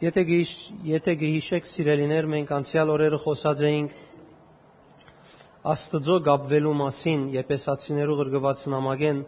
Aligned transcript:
Եթե 0.00 0.22
գհիշ, 0.24 0.50
եթե 0.88 1.12
գհիշեք 1.20 1.66
սիրելիներ, 1.68 2.26
մենք 2.32 2.50
անցյալ 2.56 2.90
օրերը 2.94 3.16
խոսած 3.20 3.62
էինք 3.68 3.96
Աստծո 5.72 6.14
գապվելու 6.24 6.70
մասին 6.78 7.26
Եփեսացիներու 7.34 8.14
գրգված 8.20 8.62
նամակեն 8.72 9.18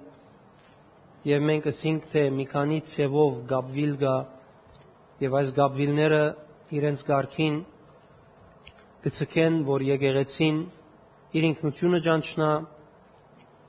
եւ 1.29 1.45
մենք 1.51 1.69
ասինք 1.73 2.07
թե 2.15 2.23
մի 2.39 2.47
քանի 2.55 2.79
ցևով 2.89 3.43
գապվիլ 3.51 3.93
գա 4.01 4.15
եւ 5.27 5.37
այս 5.43 5.53
գապվիլները 5.61 6.23
իրենց 6.79 7.05
ղարքին 7.11 7.59
գցկեն, 9.05 9.59
որ 9.69 9.85
եկեղեցին 9.93 10.63
իր 11.37 11.49
ինքնությունը 11.53 12.01
ճանչնա, 12.09 12.49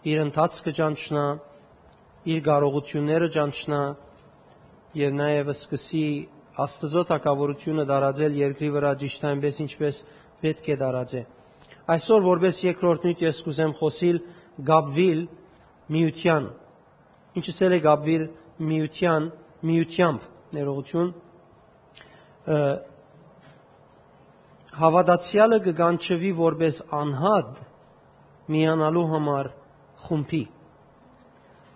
իր 0.07 0.23
ընթացքը 0.23 0.73
ճանչնա, 0.79 1.25
իր 2.31 2.39
կարողությունները 2.47 3.29
ճանչնա 3.35 3.81
եւ 5.04 5.20
նաեւ 5.20 5.51
սկսի 5.57 6.07
Աստծո 6.54 7.01
թակավորությունը 7.09 7.83
դարաձել 7.89 8.36
երկրի 8.37 8.69
վրա 8.75 8.91
ճիշտ 9.01 9.23
այնպես 9.29 9.55
ինչպես 9.64 10.00
պետք 10.43 10.68
է 10.69 10.75
դարաձե։ 10.83 11.21
Այսօր 11.93 12.21
որպես 12.28 12.59
երկրորդ 12.68 13.07
նույն 13.07 13.23
ես 13.23 13.39
կուզեմ 13.47 13.73
խոսիլ 13.79 14.19
Գաբվիլ 14.69 15.21
միության։ 15.93 16.45
Ինչս 17.42 17.57
էլ 17.65 17.73
է 17.73 17.79
Գաբվիլ 17.87 18.25
միության, 18.69 19.29
միությամբ 19.64 20.29
ներողություն 20.54 21.09
հավատացյալը 24.73 25.59
կգանչվի 25.67 26.31
որպես 26.37 26.79
անհատ 26.97 27.59
միանալու 28.54 29.06
համար 29.14 29.50
խումբի։ 30.06 30.42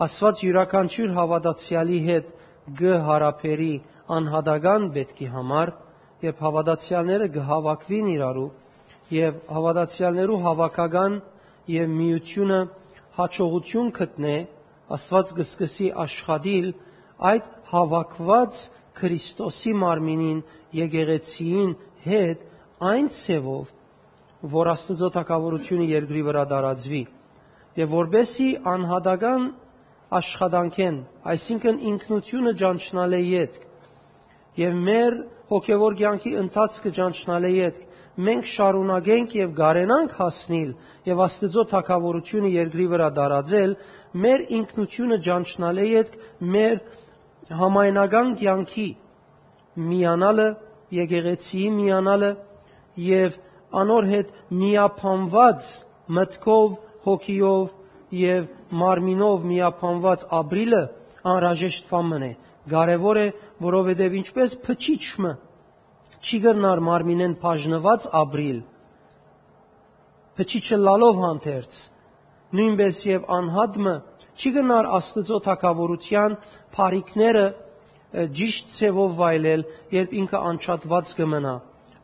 Աստված 0.05 0.41
յուրաքանչյուր 0.43 1.13
հավատացյալի 1.17 1.99
հետ 2.07 2.33
գհարապերի 2.81 3.71
անհատական 4.15 4.87
պետքի 4.95 5.27
համար 5.33 5.71
եւ 6.23 6.39
հավատացյալները 6.43 7.27
կհավաքվին 7.35 8.07
իրարու 8.13 8.47
եւ 9.17 9.39
հավատացյալներու 9.57 10.39
հավաքական 10.45 11.17
եւ 11.73 11.91
միությունը 11.97 12.59
հաջողություն 13.17 13.91
գտնե 13.97 14.35
Աստված 14.97 15.31
կսկսի 15.37 15.87
աշխատիլ 16.03 16.67
այդ 17.31 17.47
հավաքված 17.71 18.59
Քրիստոսի 18.97 19.73
մարմինին 19.83 20.39
եկեղեցիին 20.77 21.73
հետ 22.07 22.45
այն 22.91 23.09
ցևով 23.17 23.71
որ 24.57 24.71
Աստծո 24.73 25.09
թակավորությունը 25.17 25.87
երկրի 25.91 26.21
վրա 26.27 26.43
դարածվի 26.53 27.03
եւ 27.77 27.95
որբեսի 27.97 28.49
անհատական 28.73 29.47
աշխատանքեն 30.17 30.99
այսինքն 31.33 31.81
ինքնությունը 31.91 32.53
ճանչնալ 32.61 33.17
է 33.17 33.21
յետք 33.27 33.65
եւ 34.57 34.79
մեր 34.87 35.17
հոգեվոր 35.51 35.97
կյանքի 36.01 36.31
ընթացքը 36.43 36.91
ճանչնալ 36.97 37.47
է 37.49 37.71
մենք 38.27 38.47
շարունակենք 38.49 39.33
եւ 39.37 39.51
գարենանք 39.57 40.13
հասնել 40.17 40.69
եւ 41.07 41.19
Աստծո 41.27 41.65
թակավորությունը 41.73 42.49
երկրի 42.53 42.85
վրա 42.93 43.09
դարածել 43.17 43.75
մեր 44.23 44.43
ինքնությունը 44.57 45.19
ճանչնալ 45.27 45.81
է 45.83 46.01
մեր 46.55 46.79
համայնական 47.61 48.33
կյանքի 48.41 48.87
միանալը 49.91 50.47
եկեղեցիի 50.97 51.69
միանալը 51.77 52.31
եւ 53.07 53.37
անոր 53.83 54.09
հետ 54.13 54.33
միապանված 54.63 55.69
մտքով 56.17 56.75
հոգիով 57.05 57.73
եւ 58.17 58.49
մարմինով 58.81 59.47
միապանված 59.51 60.27
ապրիլը 60.41 60.83
անհրաժեշտ 61.27 61.89
բան 61.93 62.27
է 62.31 62.33
Կարևոր 62.71 63.17
է, 63.21 63.27
որովհետև 63.63 64.15
ինչպես 64.21 64.55
փչիչը 64.65 65.33
չի 66.17 66.39
գրնար 66.43 66.81
մարմինեն 66.87 67.35
բաժնված 67.41 68.07
ապրիլ, 68.21 68.59
փչիչը 70.37 70.79
լալով 70.81 71.21
հանդերձ, 71.23 71.77
նույնպես 72.57 72.99
եւ 73.07 73.31
անհատը 73.37 73.93
չի 74.37 74.51
գնար 74.57 74.89
Աստծո 74.97 75.39
թակավորության 75.47 76.35
բարիկները 76.77 77.45
ճիշտ 78.37 78.69
ցևով 78.77 79.15
վայելել, 79.17 79.63
երբ 79.93 80.13
ինքը 80.21 80.41
անչատված 80.51 81.09
կմնա, 81.17 81.55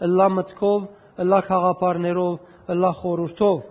ըլլա 0.07 0.28
մտքով, 0.38 0.88
ըլլա 1.23 1.40
խաղապարներով, 1.47 2.34
ըլլա 2.73 2.91
խորուրդով։ 3.00 3.62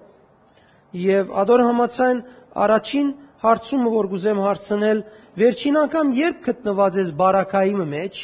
Եվ 1.02 1.34
ադոր 1.42 1.64
համացան 1.66 2.22
առաջին 2.62 3.12
հարցումը, 3.42 3.92
որ 3.92 4.08
գուզեմ 4.12 4.40
հարցնել, 4.46 5.04
վերջին 5.40 5.78
անգամ 5.82 6.14
երբ 6.18 6.40
գտնված 6.46 6.98
ես 7.00 7.12
բարակայի 7.18 7.74
մեջ, 7.92 8.22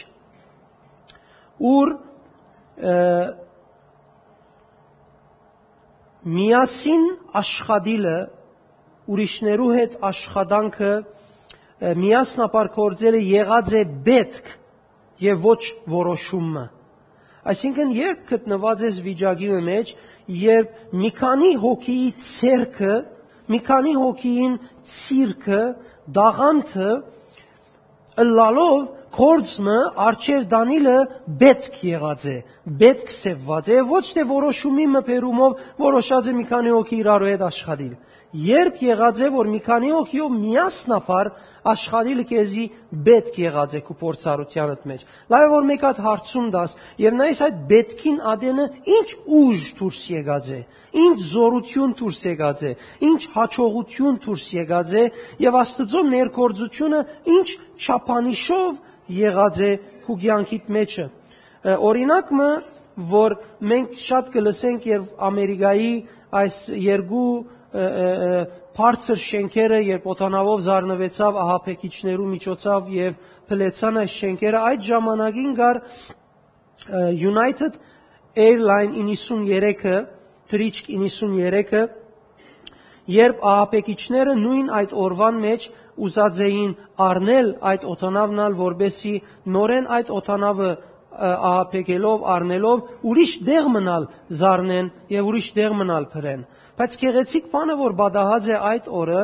ուր 1.58 1.94
միասին 6.28 7.06
աշխատիլը 7.40 8.16
ուրիշներու 9.08 9.70
հետ 9.78 9.94
աշխատանքը 10.08 10.92
միասնապար 11.98 12.70
կործելը 12.74 13.20
եղած 13.24 13.70
է 13.78 13.82
պետք 14.08 14.50
եւ 15.24 15.46
ոչ 15.46 15.62
որոշումը 15.94 16.64
այսինքն 17.48 17.92
երբ 17.96 18.24
գտնված 18.28 18.82
ես 18.88 18.98
վիճակի 19.06 19.50
մեջ 19.68 19.92
երբ 20.42 20.96
մի 21.00 21.10
քանի 21.18 21.52
հոգիի 21.62 22.08
ցերքը 22.28 22.96
մի 23.48 23.60
քանի 23.68 23.94
հոգիին 23.98 24.54
ցիրքը 24.98 25.62
դաղանթը 26.18 26.90
ըլլալով 28.22 28.78
կորցմը 29.18 29.76
արչև 30.04 30.44
Դանիլը 30.52 30.96
պետք 31.40 31.78
եղած 31.88 32.24
է, 32.28 32.36
պետք 32.82 33.12
սևված 33.14 33.70
է, 33.72 33.78
ոչ 33.88 34.04
թե 34.18 34.24
որոշումի 34.28 34.86
մփերումով 34.94 35.62
որոշած 35.80 36.28
է 36.28 36.34
մի 36.38 36.44
քանի 36.50 36.74
հոգի 36.76 36.98
իրարու 36.98 37.30
հետ 37.32 37.44
աշխատել։ 37.48 37.94
Երբ 38.48 38.82
եղած 38.84 39.22
է, 39.24 39.30
որ 39.32 39.48
մի 39.54 39.60
քանի 39.64 39.92
հոգիով 39.96 40.34
միասնապար 40.36 41.30
աշխատիլը 41.72 42.24
քեզի 42.28 42.64
պետք 43.08 43.38
եղած 43.42 43.74
է 43.78 43.80
քու 43.86 43.96
փորձառությանդ 44.02 44.86
մեջ։ 44.90 45.04
Լավ 45.32 45.44
է 45.44 45.48
որ 45.52 45.66
մեկ 45.68 45.84
հատ 45.88 46.00
հարցում 46.06 46.48
դաս 46.54 46.74
եւ 47.02 47.16
նայես 47.18 47.42
այդ 47.48 47.58
պետքին 47.72 48.18
ադենը 48.32 48.66
ինչ 48.98 49.08
ուժ 49.38 49.64
դուրս 49.78 50.00
եկած 50.14 50.48
է, 50.48 50.60
ինչ 51.02 51.18
զորություն 51.28 51.94
դուրս 51.98 52.20
եկած 52.28 52.62
է, 52.68 52.72
ինչ 53.08 53.20
հաջողություն 53.34 54.18
դուրս 54.24 54.46
եկած 54.58 54.94
է 54.98 55.04
եւ 55.44 55.58
Աստծո 55.58 56.02
ներկործությունը 56.08 57.00
ինչ 57.38 57.48
չափանիշով 57.78 58.80
եղած 59.18 59.62
է 59.68 59.72
քու 60.06 60.18
կյանքիդ 60.24 60.72
մեջը։ 60.78 61.06
Օրինակը, 61.88 62.50
որ 63.08 63.34
մենք 63.70 63.98
շատ 64.02 64.30
կլսենք 64.34 64.86
եւ 64.88 65.10
Ամերիկայի 65.28 65.92
այս 66.38 66.56
երկու 66.82 67.30
բարձր 68.78 69.18
շենքերը, 69.18 69.78
երբ 69.88 70.04
օտանավով 70.12 70.60
զառնվեցավ 70.68 71.38
ահապեկիչներու 71.42 72.26
միջոցով 72.32 72.90
եւ 72.94 73.16
փլեցան 73.50 73.96
այս 74.02 74.12
շենքերը, 74.22 74.60
այդ 74.68 74.84
ժամանակին 74.88 75.56
գար 75.58 75.80
United 77.18 77.80
Airline 78.38 78.94
93-ը, 78.94 79.96
Trick 80.48 80.86
93-ը, 80.86 81.82
երբ 83.18 83.42
ահապեկիչները 83.50 84.36
նույն 84.44 84.70
այդ 84.78 84.94
օրվան 85.08 85.42
մեջ 85.42 85.68
ուզած 85.98 86.40
էին 86.46 86.72
առնել 87.02 87.48
այդ 87.72 87.86
օտանավնալ, 87.92 88.56
որբեսի 88.62 89.14
նորեն 89.58 89.88
այդ 89.98 90.12
օտանավը 90.18 90.70
ահապեկելով, 91.18 92.24
առնելով 92.34 92.82
ուրիշ 93.10 93.32
դեղ 93.48 93.68
մնալ 93.74 94.06
զառնեն 94.38 94.90
եւ 95.14 95.30
ուրիշ 95.32 95.48
դեղ 95.58 95.76
մնալ 95.78 96.06
փրեն։ 96.14 96.44
Բայց 96.78 96.96
գեղեցիկ 97.02 97.46
բանը, 97.52 97.74
որ 97.78 97.94
բադահած 97.98 98.48
է 98.48 98.58
այդ 98.68 98.88
օրը, 98.98 99.22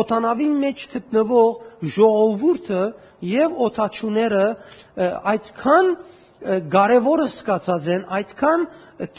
օտանավի 0.00 0.48
մեջ 0.64 0.84
գտնվող 0.94 1.50
ժողովուրդը 1.94 2.84
եւ 3.34 3.58
օթաչուները 3.66 4.44
այդքան 5.34 5.90
կարևորը 6.74 7.28
սկացած 7.34 7.90
են, 7.94 8.06
այդքան 8.18 8.66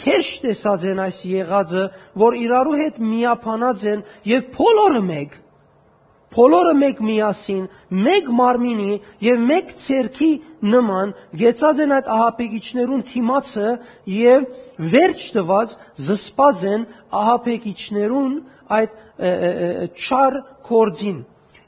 քեշ 0.02 0.28
տեսած 0.46 0.86
են 0.92 1.02
այս 1.06 1.22
եղածը, 1.30 1.86
որ 2.26 2.38
իրարու 2.42 2.76
հետ 2.82 3.00
միապանած 3.06 3.86
են 3.92 4.04
եւ 4.34 4.46
բոլորը 4.56 5.02
մեկ 5.06 5.40
բոլորը 6.36 6.74
մեկ 6.80 7.00
միասին, 7.06 7.64
մեկ 8.06 8.28
մարմինի 8.40 8.96
եւ 9.24 9.44
մեկ 9.50 9.72
ցերքի 9.86 10.32
նման 10.74 11.14
գեցած 11.42 11.82
են 11.86 11.94
այդ 11.96 12.10
ահապեկիչներուն 12.16 13.06
թիմացը 13.12 13.70
եւ 14.16 14.48
վերջ 14.96 15.24
տված 15.38 15.78
զսպած 16.08 16.66
են 16.74 16.86
ահապեկիչներուն 17.22 18.36
այդ 18.80 19.00
չար 19.96 20.40
կորձին 20.68 21.24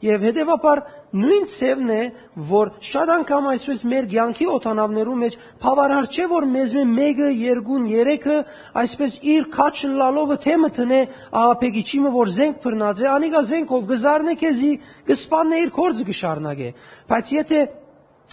եւ 0.08 0.28
հետեւաբար 0.28 0.84
նույն 1.18 1.46
ցևն 1.54 1.92
է 1.94 2.02
որ 2.50 2.72
շատ 2.88 3.12
անգամ 3.18 3.48
այսպես 3.54 3.82
մեր 3.92 4.08
ցանկի 4.12 4.48
օտանավներու 4.58 5.16
մեջ 5.22 5.38
բավարար 5.64 6.08
չէ 6.14 6.28
որ 6.34 6.48
մեզ 6.54 6.76
մեկը 6.92 7.30
երկուն 7.42 7.88
երեքը 7.94 8.38
այսպես 8.84 9.18
իր 9.34 9.48
քաչը 9.58 9.90
լալովը 10.02 10.38
թեմը 10.46 10.70
տնե 10.78 11.02
ահապեկիչիմը 11.42 12.14
որ 12.18 12.32
զենք 12.38 12.62
բռնած 12.68 13.02
է 13.02 13.10
անիկա 13.18 13.42
զենքով 13.52 13.90
գզարնե 13.92 14.38
քեզի 14.44 14.72
գսպաննե 15.08 15.62
իր 15.66 15.74
կորձը 15.78 16.08
գշարնագե 16.12 16.72
բայց 17.08 17.34
եթե 17.38 17.62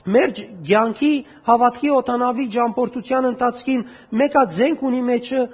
Մեր 0.04 0.32
ցանկի 0.36 1.12
հավատքի 1.46 1.90
օտանավի 1.96 2.44
ճամփորդության 2.52 3.28
ընթացքին 3.30 3.84
մեկա 4.20 4.42
զենք 4.52 4.82
ունի 4.84 5.00
մեջը 5.06 5.44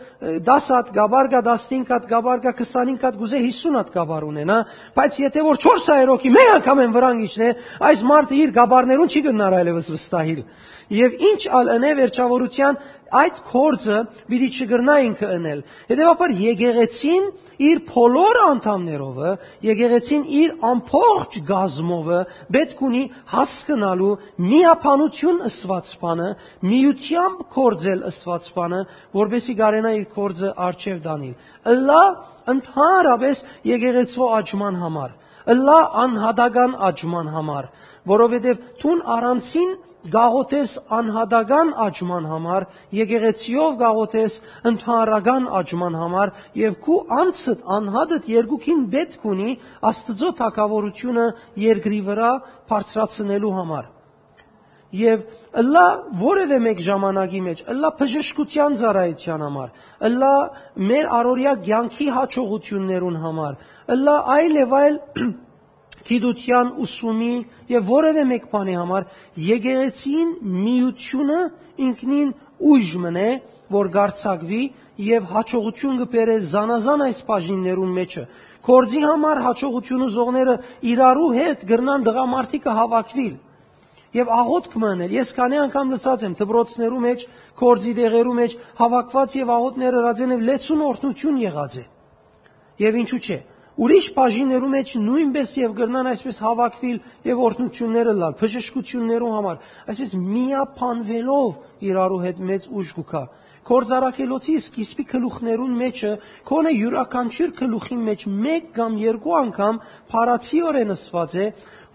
10 0.48 0.70
հատ 0.74 0.90
գաբարգա 0.96 1.42
15 1.46 1.92
հատ 1.94 2.08
գաբարգա 2.10 2.52
25 2.58 3.04
հատ 3.06 3.20
գուզե 3.20 3.42
50 3.46 3.78
հատ 3.78 3.92
գաբար 3.94 4.26
ունենա 4.30 4.58
բայց 4.98 5.20
եթե 5.22 5.44
որ 5.46 5.60
400 5.66 6.10
հոգի 6.10 6.34
մեկ 6.34 6.50
անգամ 6.56 6.82
են 6.86 6.96
վրան 6.98 7.22
իջնե 7.30 7.50
այս 7.90 8.04
մարդը 8.10 8.40
իր 8.40 8.54
գաբարներուն 8.58 9.14
չի 9.14 9.22
գնար 9.30 9.58
այլևս 9.60 9.92
վստահիլ 9.94 10.42
եւ 10.90 11.20
ինչ 11.30 11.42
ալ 11.54 11.68
ընե 11.76 11.90
վերջավորության 12.00 12.78
այդ 13.10 13.38
կորձը 13.50 13.98
պիտի 14.30 14.48
չգրնա 14.54 14.94
ինքը 15.06 15.28
ընել։ 15.36 15.62
Հետևաբար 15.90 16.34
եկեղեցին 16.40 17.24
իր 17.70 17.80
բոլոր 17.90 18.38
անդամներով, 18.44 19.18
եկեղեցին 19.66 20.22
իր 20.40 20.52
ամբողջ 20.70 21.36
գազմովը 21.50 22.20
պետք 22.56 22.82
ունի 22.86 23.02
հասկանալու 23.34 24.12
միապանություն 24.50 25.42
ըսված 25.50 25.92
բանը, 26.00 26.30
միությամբ 26.70 27.44
կորձել 27.56 28.04
ըսված 28.10 28.50
բանը, 28.56 28.80
որբեսի 29.20 29.56
գարենա 29.60 29.92
իր 30.00 30.06
կորձը 30.14 30.54
արչև 30.70 31.02
դանիլ։ 31.10 31.34
Ըլլա 31.74 32.02
ընդհանրապես 32.54 33.44
եկեղեցու 33.74 34.32
աճման 34.40 34.80
համար, 34.80 35.14
ըլլա 35.50 35.78
անհադական 36.04 36.74
աճման 36.90 37.30
համար, 37.34 37.70
որովհետև 38.10 38.60
թուն 38.80 39.00
առանցին 39.18 39.70
գաղոթես 40.08 40.72
անհադական 40.96 41.70
աճման 41.84 42.26
համար, 42.30 42.66
եկեղեցիով 42.96 43.74
գաղոթես 43.82 44.36
ընդհանրական 44.70 45.48
աճման 45.60 45.98
համար 46.00 46.32
եւ 46.60 46.76
քու 46.86 46.98
անցդ 47.20 47.64
անհադդ 47.76 48.28
երկուքին 48.32 48.82
պետք 48.94 49.26
ունի 49.32 49.50
Աստծո 49.90 50.30
թակավորությունը 50.40 51.26
երկրի 51.64 52.00
վրա 52.08 52.30
բարձրացնելու 52.72 53.54
համար։ 53.60 53.90
Եվ 55.00 55.20
ըլլա 55.60 55.84
որևէ 56.18 56.56
մեկ 56.64 56.80
ժամանակի 56.82 57.40
մեջ, 57.44 57.60
ըլլա 57.70 57.90
բժշկության 58.00 58.78
ծառայության 58.80 59.44
համար, 59.46 59.68
ըլլա 60.08 60.32
մեր 60.90 61.12
առօրյա 61.20 61.52
ցանկի 61.68 62.08
հաջողություններուն 62.16 63.20
համար, 63.26 63.60
ըլլա 63.94 64.16
այլ 64.34 64.58
եւ 64.60 64.74
այլ 64.80 64.98
գիտության 66.10 66.70
ուսումի 66.84 67.34
եւ 67.70 67.90
որևէ 67.90 68.24
մեկ 68.30 68.46
բանի 68.50 68.76
համար 68.80 69.08
եկեղեցին 69.46 70.30
միությունը 70.66 71.40
ինքնին 71.86 72.32
ուժ 72.70 72.94
մնե, 73.04 73.28
որ 73.70 73.90
գարցակվի 73.94 74.62
եւ 75.00 75.28
հաջողություն 75.30 76.00
կբերե 76.00 76.36
զանազան 76.50 77.04
այս 77.06 77.20
բաժիններուն 77.28 77.92
մեջը։ 78.00 78.24
Կորձի 78.66 79.02
համար 79.06 79.38
հաջողությունը 79.46 80.08
զողները 80.16 80.56
իրարու 80.90 81.30
հետ 81.36 81.62
գրնան 81.70 82.04
դղամարդիկը 82.10 82.74
հավաքվիլ։ 82.80 83.36
Եվ 84.10 84.30
աղոթք 84.34 84.72
մնել, 84.82 85.12
ես 85.14 85.28
քանի 85.38 85.58
անգամ 85.64 85.90
լսած 85.94 86.22
եմ 86.26 86.32
դբրոցներու 86.40 87.02
մեջ, 87.06 87.20
կորձի 87.60 87.92
դեղերու 88.00 88.36
մեջ 88.40 88.56
հավաքված 88.80 89.36
եւ 89.38 89.52
աղոթները 89.54 90.00
հրաձեն 90.00 90.34
եւ 90.34 90.42
լեցուն 90.50 90.82
օրհնություն 90.90 91.38
եղած 91.40 91.76
է։ 91.78 91.84
Եվ 92.80 92.98
ինչու՞ 93.00 93.20
չէ, 93.20 93.38
ուրիշ 93.80 94.06
բաժիններու 94.16 94.70
մեջ 94.74 94.90
նույնպես 95.00 95.52
եւ 95.60 95.74
գրնան 95.80 96.08
այսպես 96.10 96.40
հավաքվիլ 96.44 96.98
եւ 97.30 97.42
օրհնությունները 97.46 98.14
լալ, 98.20 98.34
բժշկություններու 98.40 99.30
համար, 99.36 99.60
այսպես 99.92 100.10
միապանվելով 100.20 101.60
իրարու 101.90 102.20
հետ 102.24 102.42
մեծ 102.50 102.66
ուժ 102.80 102.92
կուքա։ 102.98 103.22
Կորձարակելոցի 103.70 104.54
սկիզբի 104.60 105.04
գլուխներուն 105.10 105.74
մեջը 105.80 106.12
քոնը 106.48 106.70
յուրաքանչյուր 106.74 107.50
գլուխի 107.60 107.98
մեջ 108.04 108.22
մեկ 108.46 108.70
կամ 108.76 108.96
երկու 109.00 109.34
անգամ 109.40 109.80
փարացիորեն 110.12 110.94
ըսված 110.96 111.36
է, 111.40 111.46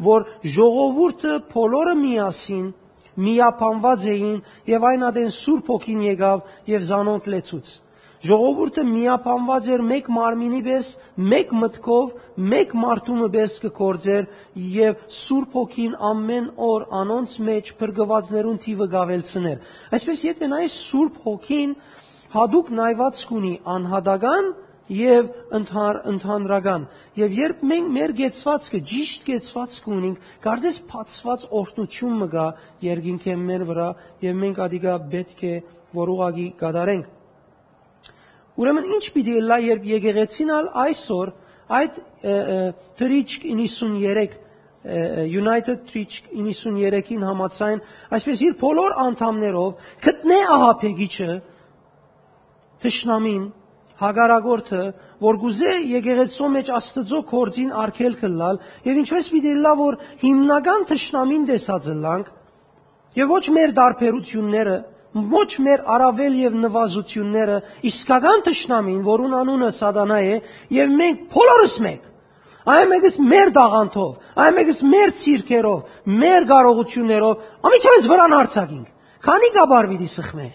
որ 0.05 0.27
ժողովուրդը 0.55 1.33
բոլորը 1.53 1.95
միասին 2.05 2.67
միապանված 3.25 4.05
էին 4.11 4.39
եւ 4.69 4.85
այն 4.91 5.05
ադեն 5.09 5.33
Սուրբ 5.35 5.73
ոգին 5.75 6.05
եկավ 6.05 6.41
եւ 6.75 6.87
զանոնք 6.89 7.29
լեցուց։ 7.35 7.67
Ժողովուրդը 8.25 8.83
միապանված 8.89 9.67
էր 9.75 9.81
մեկ 9.85 10.07
մարմինի 10.15 10.59
պես, 10.65 10.89
մեկ 11.31 11.51
մտքով, 11.61 12.11
մեկ 12.51 12.75
մարդումը 12.81 13.27
պես 13.35 13.55
կկործեր 13.65 14.27
եւ 14.75 15.01
Սուրբ 15.17 15.57
Հոգին 15.59 15.97
ամեն 16.09 16.47
օր 16.67 16.85
անոնց 17.01 17.35
մեջ 17.49 17.71
փրկվածներուն 17.81 18.61
թիվը 18.65 18.87
գավելցներ։ 18.95 19.73
Այսպես 19.99 20.23
եթե 20.29 20.49
նայես 20.55 20.77
Սուրբ 20.85 21.19
Հոգին 21.25 21.75
հadouk 22.35 22.71
նայված 22.79 23.25
կունի 23.29 23.53
անհադական 23.75 24.49
եւ 24.95 25.29
ընդհանր 25.59 25.99
ընդհանրական 26.11 26.87
եւ 27.17 27.35
երբ 27.39 27.61
մենք 27.71 27.91
մեր 27.95 28.11
գեցվածքը 28.19 28.81
ճիշտ 28.91 29.25
գեցվածք 29.29 29.87
ունենք 29.95 30.27
կարծես 30.45 30.79
փածված 30.91 31.45
օրհնություն 31.61 32.19
մգա 32.21 32.45
երկինքե 32.85 33.37
մեր 33.49 33.67
վրա 33.71 33.89
եւ 34.27 34.39
մենք 34.45 34.63
ադիգա 34.67 34.95
պետք 35.15 35.45
է 35.49 35.55
որ 35.97 36.13
ուղագի 36.15 36.47
կդարենք 36.61 37.13
Ուրեմն 38.55 38.91
ինչ 38.95 39.05
պիտի 39.15 39.35
լա 39.43 39.57
երբ 39.65 39.87
եկեղեցին 39.89 40.51
ալ 40.55 40.67
այսօր 40.85 41.31
այդ 41.79 41.97
Trichk 42.99 43.43
93 43.51 44.37
United 44.85 45.83
Trichk 45.89 46.29
93-ին 46.31 47.25
համացայն 47.25 47.81
այսպես 48.15 48.43
իր 48.45 48.55
բոլոր 48.61 48.95
անդամներով 49.05 49.91
գտնե 50.05 50.39
ահապեգիչը 50.55 51.29
թշնամին 52.85 53.45
հագարագորթը 53.99 54.81
որ 55.25 55.39
գուզե 55.41 55.75
եկեղեցու 55.95 56.49
մեջ 56.55 56.71
աստծո 56.79 57.21
կորձին 57.31 57.75
արկելքը 57.81 58.31
լալ 58.39 58.59
եւ 58.85 58.99
ինչպես 59.01 59.29
պիտի 59.35 59.53
լա 59.65 59.71
որ 59.79 59.97
հիմնական 60.23 60.87
թշնամին 60.91 61.47
դեսած 61.51 61.87
լանք 62.05 62.31
եւ 63.19 63.31
ոչ 63.35 63.45
մեր 63.55 63.75
դարբերությունները 63.79 64.75
ոչ 65.15 65.51
մեր 65.65 65.85
արավել 65.95 66.33
եւ 66.41 66.57
նվազությունները 66.65 67.61
իսկական 67.91 68.43
ճշնամին, 68.49 68.99
որուն 69.05 69.37
անունը 69.39 69.69
սատանա 69.77 70.19
է, 70.25 70.35
եւ 70.75 70.91
մենք 70.99 71.23
բոլորս 71.35 71.79
մեկ 71.85 72.11
Այն 72.65 72.87
մեկս 72.89 73.15
մեր 73.21 73.49
դաղանթով, 73.53 74.13
այն 74.41 74.55
մեկս 74.57 74.79
մեր 74.89 75.11
ցիրկերով, 75.21 75.81
մեր 76.09 76.45
կարողություններով, 76.49 77.43
ամիջապես 77.69 78.07
վրան 78.09 78.33
արցակինք։ 78.39 78.87
Քանի 79.25 79.49
գաբար 79.57 79.89
պիտի 79.91 80.07
սխմե։ 80.15 80.47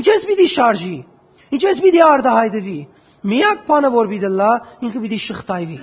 Ինչպես 0.00 0.26
պիտի 0.28 0.48
շարժի։ 0.54 0.92
Ինչպես 1.56 1.80
պիտի 1.86 2.02
արդահայտվի։ 2.04 2.76
Միակ 3.30 3.64
բանը 3.70 3.90
որ 3.96 4.10
պիտի 4.12 4.30
լա, 4.36 4.50
ինքը 4.84 5.02
պիտի 5.06 5.20
շղթայվի։ 5.24 5.80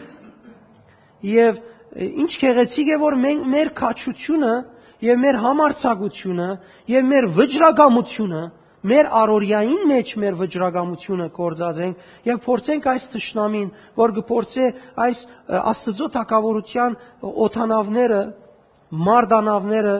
Եվ 1.34 1.60
ինչ 1.98 2.32
քեղեցիկ 2.46 2.94
է 2.94 2.98
որ 3.02 3.18
մենք 3.26 3.50
մեր 3.58 3.74
քաչությունը 3.78 4.54
եւ 5.04 5.20
մեր 5.22 5.38
համարցակությունը 5.44 6.50
եւ 6.94 7.10
մեր 7.12 7.28
վճռագամությունը 7.38 8.44
մեր 8.88 9.10
առօրյային 9.20 9.82
մեջ 9.90 10.12
մեր 10.22 10.36
վճռագամությունը 10.42 11.28
կործածենք 11.38 12.28
եւ 12.28 12.38
փորձենք 12.46 12.88
այս 12.92 13.08
ճշնամին, 13.14 13.70
որ 13.98 14.14
գործե 14.18 14.68
այս 15.04 15.24
աստծո 15.58 16.08
թակավորության 16.18 16.96
օթանավները, 17.48 18.22
մարդանավները 19.08 19.96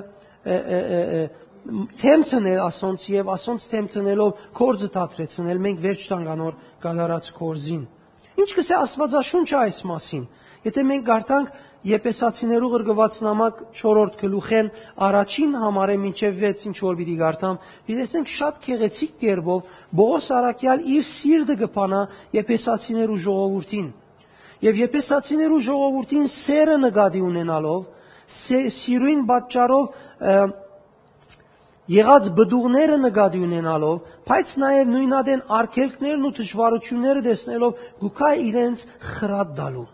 թեմթնել 2.02 2.60
ասոնց 2.64 3.06
եւ 3.12 3.32
ասոնց 3.34 3.68
թեմթնելով 3.74 4.44
կորձը 4.56 4.90
դատրեցնել 4.94 5.62
մենք 5.68 5.82
վերջ 5.84 6.04
տանք 6.14 6.30
անոր 6.38 6.60
գալարած 6.86 7.32
կորզին։ 7.38 7.84
Ինչ 8.38 8.50
կսե 8.54 8.76
Աստվածաշունչը 8.78 9.58
այս 9.58 9.80
մասին։ 9.92 10.24
Եթե 10.68 10.84
մենք 10.88 11.04
գարտանք 11.08 11.48
Եփեսացիներու 11.86 12.70
գրգված 12.74 13.18
նամակ 13.22 13.60
4-րդ 13.78 14.16
գլուխեն 14.18 14.70
առաջին 15.08 15.52
համարը 15.62 15.96
մինչև 16.04 16.40
6 16.42 16.66
ինչ 16.68 16.78
որ 16.84 16.96
պիտի 16.98 17.16
գարտամ, 17.22 17.60
դիտեսենք 17.88 18.32
շատ 18.34 18.60
քեղեցիկ 18.66 19.12
կերպով 19.22 19.76
Բողոս 20.00 20.30
Արաքյալ 20.38 20.86
իր 20.98 21.06
սիրտը 21.12 21.58
կփանա 21.62 22.02
Եփեսացիներու 22.38 23.20
ժողովրդին։ 23.28 23.88
Եվ 24.68 24.80
Եփեսացիներու 24.82 25.60
ժողովրդին 25.68 26.32
սերը 26.34 26.78
նկատի 26.82 27.22
ունենալով, 27.28 27.84
սիրույն 28.28 29.22
պատճառով 29.30 29.86
եղած 31.88 32.32
բդուղները 32.36 32.98
նկատի 33.06 33.44
ունենալով, 33.48 34.00
բայց 34.28 34.56
նաև 34.66 34.90
նույնադեն 34.98 35.46
արգելքներն 35.62 36.26
ու 36.28 36.34
դժվարությունները 36.42 37.24
տեսնելով 37.30 37.86
գուքա 38.02 38.32
իրենց 38.48 38.84
խրատ 39.14 39.54
դալու 39.62 39.86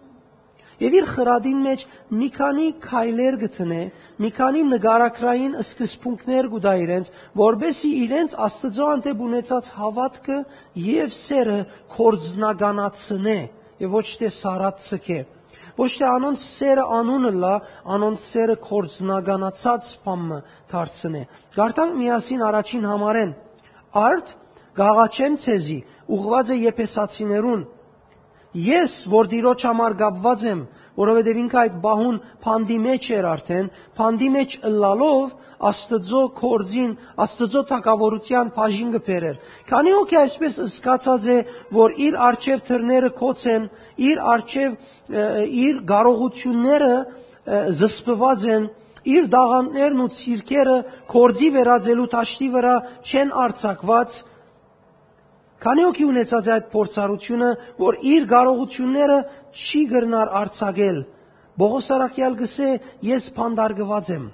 Եվ 0.84 0.96
իր 1.00 1.06
խրադին 1.08 1.60
մեջ 1.64 1.84
մի 2.20 2.28
քանի 2.36 2.66
քայլեր 2.84 3.36
գտնե, 3.44 3.84
մի 4.20 4.30
քանի 4.36 4.64
նկարակրային 4.72 5.54
սկզբունքներ 5.64 6.50
գուտա 6.52 6.74
իրենց, 6.84 7.12
որբեսի 7.40 7.92
իրենց 8.04 8.34
Աստծո 8.48 8.88
անտեպ 8.94 9.22
ունեցած 9.28 9.70
հավատքը 9.78 10.40
եւ 10.84 11.14
սերը 11.20 11.60
կորձնականացնե 11.94 13.38
եւ 13.84 13.96
ոչ 13.96 14.08
թե 14.24 14.32
սարած 14.44 14.84
ցկե։ 14.90 15.20
Ոչ 15.80 15.90
թե 15.94 16.06
անոնց 16.10 16.44
սերը 16.44 16.84
անունը 17.00 17.32
լա, 17.44 17.54
անոնց 17.96 18.26
սերը 18.28 18.58
կորձնականացած 18.68 19.94
բամը 20.04 20.40
դարձնե։ 20.74 21.24
Գարտանք 21.56 21.96
միասին 22.02 22.44
առաջին 22.50 22.90
համարեն։ 22.92 23.32
Արդ 24.04 24.36
գաղաչեմ 24.78 25.40
ցեզի, 25.48 25.80
ուղված 26.14 26.52
է 26.54 26.60
եփեսացիներուն 26.68 27.64
Ես, 28.54 28.92
որ 29.10 29.30
Տիրոջ 29.32 29.64
համար 29.66 29.94
գապված 29.98 30.44
եմ, 30.46 30.60
որովհետև 30.94 31.38
ինքը 31.42 31.58
այդ 31.64 31.78
բահուն 31.84 32.18
փանդի 32.44 32.76
մեջ 32.84 33.08
էր 33.18 33.28
արդեն, 33.32 33.70
փանդի 33.98 34.28
մեջ 34.34 34.58
ըլլալով 34.70 35.32
Աստծո 35.64 36.22
կորձին, 36.38 36.92
Աստծո 37.24 37.62
թակավորության 37.72 38.52
բաժին 38.54 38.92
կբերեր։ 38.94 39.40
Քանի 39.70 39.94
հոգի 39.96 40.18
այսպես 40.22 40.60
զգացած 40.74 41.28
է, 41.34 41.38
որ 41.74 41.96
իր 42.04 42.18
արչև 42.28 42.64
թրները 42.68 43.12
կոց 43.18 43.46
են, 43.54 43.68
իր 44.10 44.22
արչև 44.34 44.78
իր 45.64 45.80
կարողությունները 45.94 46.94
զսպված 47.80 48.46
են, 48.54 48.68
իր 49.04 49.26
դաղաններն 49.34 50.04
ու 50.04 50.12
ցիրկերը 50.20 50.78
կորձի 51.12 51.50
վերածելու 51.58 52.12
ճաշտի 52.14 52.50
վրա 52.54 52.76
չեն 53.04 53.34
արྩակված, 53.44 54.20
Քանի 55.64 55.84
հոգի 55.88 56.06
ունեցած 56.12 56.48
է 56.50 56.52
այդ 56.54 56.66
փորձառությունը, 56.74 57.50
որ 57.80 57.98
իր 58.14 58.26
կարողությունները 58.34 59.20
չի 59.54 59.84
գրնար 59.94 60.32
արցակել։ 60.44 60.98
Բողոս 61.62 61.88
Արաքյալ 61.96 62.36
գսե 62.42 62.72
ես 63.08 63.30
փանդարգված 63.38 64.10
եմ։ 64.18 64.26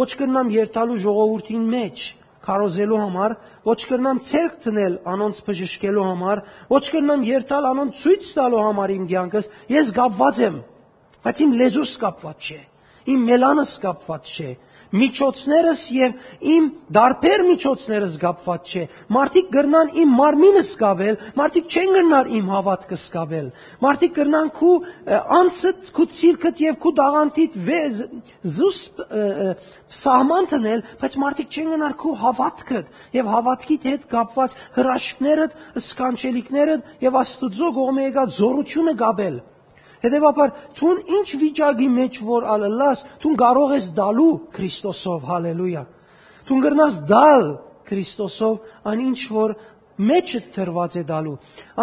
Ոչ 0.00 0.10
կնամ 0.20 0.52
երթալու 0.54 0.98
ժողովրդին 1.04 1.66
մեջ 1.74 2.06
քարոզելու 2.40 3.00
համար, 3.00 3.34
ոչ 3.66 3.80
կնամ 3.90 4.20
ցերկ 4.24 4.54
տնել 4.64 4.94
անոնց 5.12 5.40
բժշկելու 5.46 6.06
համար, 6.08 6.42
ոչ 6.70 6.84
կնամ 6.94 7.24
երթալ 7.28 7.68
անոնց 7.70 8.00
ցույց 8.00 8.30
տալու 8.38 8.62
համար 8.64 8.92
իմ 8.96 9.04
ցանկս, 9.10 9.50
ես 9.76 9.92
գապված 9.98 10.40
եմ, 10.46 10.56
բայց 11.26 11.42
իմ 11.44 11.52
լեզուս 11.60 11.92
կապված 12.00 12.48
չէ, 12.48 12.60
իմ 13.12 13.26
մելանս 13.28 13.74
կապված 13.84 14.32
չէ, 14.32 14.50
միջոցներս 14.90 15.82
եւ 15.94 16.14
իմ 16.50 16.64
դարբեր 16.96 17.42
միջոցներս 17.50 18.14
գապված 18.24 18.70
չէ։ 18.70 18.84
Մարդիկ 19.16 19.50
գրնան 19.54 19.92
իմ 20.02 20.14
մարմինս 20.20 20.70
կապել, 20.80 21.18
մարդիկ 21.40 21.68
չեն 21.70 21.92
գրնար 21.96 22.30
իմ 22.40 22.50
հավատքը 22.54 22.98
սկաբել։ 23.00 23.50
Մարդիկ 23.86 24.14
գրնան 24.18 24.50
քու 24.58 24.74
անցդ, 25.40 25.92
քու 25.94 26.08
ցիրկդ 26.20 26.62
եւ 26.66 26.80
քու 26.82 26.94
դաղանտիդ 27.00 27.58
զուս 28.50 28.80
սահման 30.00 30.50
տնել, 30.50 30.84
բայց 31.00 31.16
մարդիկ 31.24 31.54
չեն 31.54 31.70
գնար 31.74 31.94
քու 32.00 32.16
հավատքդ 32.24 32.90
եւ 33.20 33.30
հավատքիդ 33.34 33.86
հետ 33.90 34.08
կապված 34.10 34.58
հրաշքներդ, 34.80 35.56
սկանչելիքներդ 35.84 36.92
եւ 37.06 37.20
Աստուծո 37.20 37.72
կողմէ 37.78 38.10
եկած 38.10 38.36
զորությունը 38.40 38.94
գաբել։ 39.00 39.40
Հետևաբար, 40.00 40.52
ցուն 40.78 41.00
ինչ 41.18 41.28
վիճակի 41.40 41.88
մեջ 41.96 42.20
որ 42.24 42.46
ալլաս, 42.54 43.02
ցուն 43.20 43.34
կարող 43.40 43.74
ես 43.76 43.88
դալու 43.98 44.30
Քրիստոսով, 44.56 45.26
հալելույա։ 45.30 45.82
Ցուն 46.48 46.62
գրնաս 46.64 47.00
դալ 47.10 47.48
Քրիստոսով, 47.90 48.54
ան 48.90 49.02
ինչ 49.10 49.20
որ 49.34 49.56
մեջը 50.10 50.40
թրված 50.54 50.96
է 50.96 51.02
դալու։ 51.10 51.34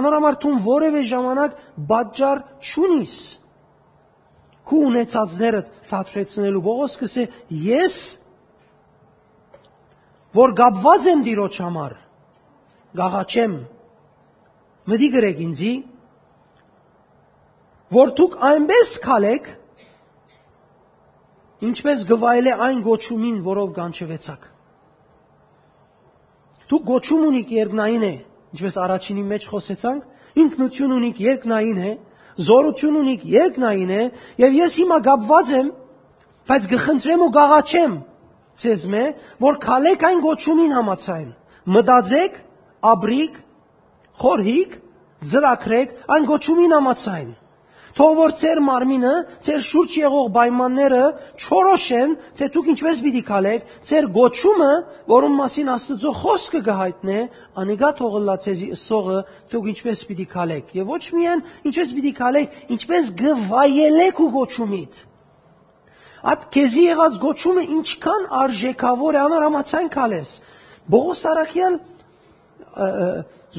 Անորամար 0.01 0.39
ցուն 0.41 0.63
որևէ 0.65 1.01
ժամանակ 1.11 1.59
բաճար 1.91 2.41
չունիս 2.57 3.17
քու 4.67 4.79
ունեցածները 4.89 5.61
թատրեցնելու 5.87 6.63
Բողոս 6.65 6.95
կսե 7.01 7.25
ես 7.67 7.97
որ 10.37 10.53
գապված 10.59 11.07
եմ 11.13 11.21
Տիրոջ 11.27 11.59
համար 11.63 11.93
գաղաչեմ 12.99 13.55
մտի 14.91 15.09
գրեք 15.15 15.39
ինձի 15.45 15.71
որ 17.93 18.11
դուք 18.17 18.35
այնպես 18.43 18.93
քալեք, 19.03 19.45
ինչպես 21.67 22.03
գվայել 22.09 22.49
է 22.51 22.55
այն 22.67 22.81
գոչումին, 22.87 23.37
որով 23.45 23.69
կանչվեցաք։ 23.77 24.49
Դուք 26.67 26.83
գոչում 26.89 27.23
ունիք 27.27 27.53
երկնային 27.57 28.03
է, 28.03 28.13
ինչպես 28.57 28.77
առաջինի 28.83 29.23
մեջ 29.31 29.47
խոսեցանք, 29.53 30.03
ինքնություն 30.43 30.95
ունիք 30.97 31.21
երկնային 31.23 31.79
է, 31.79 31.93
զորություն 32.47 32.99
ունիք 33.01 33.25
երկնային 33.37 33.93
է, 33.97 34.03
եւ 34.43 34.57
ես 34.57 34.77
հիմա 34.83 34.97
գապված 35.07 35.55
եմ, 35.57 35.71
բայց 36.47 36.67
գխնդրեմ 36.75 37.23
ու 37.23 37.31
գաղաչեմ 37.37 37.97
ցեզ 38.57 38.85
մե, 38.91 39.05
որ 39.47 39.57
քալեք 39.63 40.05
այն 40.11 40.21
գոչումին 40.27 40.75
համացայն։ 40.77 41.27
Մտածեք, 41.77 42.37
աբրիկ, 42.91 43.41
խորհիկ, 44.21 44.77
ծրակրեք 45.31 45.97
այն 46.13 46.27
գոչումին 46.31 46.75
համացայն 46.77 47.29
Թող 47.97 48.11
որ 48.13 48.33
ծեր 48.37 48.59
մարմինը, 48.61 49.11
ծեր 49.41 49.63
շուրջ 49.65 49.93
եղող 49.97 50.27
պայմանները 50.35 51.03
չորոշեն, 51.41 52.11
թե 52.37 52.47
դուք 52.53 52.67
ինչպես 52.73 52.99
պիտի 53.05 53.21
քալեք, 53.25 53.71
ծեր 53.89 54.07
գոչումը, 54.13 54.73
որում 55.09 55.37
մասին 55.41 55.71
Աստծո 55.73 56.11
խոսքը 56.19 56.61
կհայտնե, 56.67 57.21
անիգա 57.57 57.89
թողլա 57.97 58.35
ցեզի 58.43 58.67
սողը, 58.77 59.17
դուք 59.49 59.69
ինչպես 59.73 60.03
պիտի 60.11 60.27
քալեք։ 60.35 60.75
Եվ 60.77 60.91
ոչ 60.93 61.01
միայն 61.17 61.41
ինչպես 61.71 61.93
պիտի 61.97 62.11
քալեք, 62.21 62.59
ինչպես 62.77 63.09
գվայելեք 63.23 64.21
ու 64.21 64.29
գոչումից։ 64.37 64.99
Այդ 66.27 66.45
քեզի 66.53 66.83
եղած 66.85 67.17
գոչումը 67.23 67.63
ինչքան 67.77 68.29
արժեքավոր 68.45 69.17
է, 69.17 69.21
անորամացան 69.25 69.89
քալես։ 69.97 70.35
Բողոս 70.93 71.25
Արաքյալ 71.33 71.79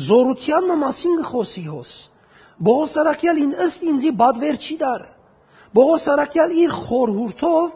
զորության 0.08 0.70
մասին 0.78 1.18
գխոսի 1.24 1.64
հոս 1.72 1.92
Բողոս 2.58 2.94
Սարակյալին 2.96 3.52
ըստ 3.64 3.82
ինձի 3.92 4.10
բադվեր 4.18 4.56
չի 4.58 4.76
դար։ 4.82 5.02
Բողոս 5.78 6.06
Սարակյալ 6.08 6.54
իր 6.58 6.72
խորհուրդով, 6.74 7.68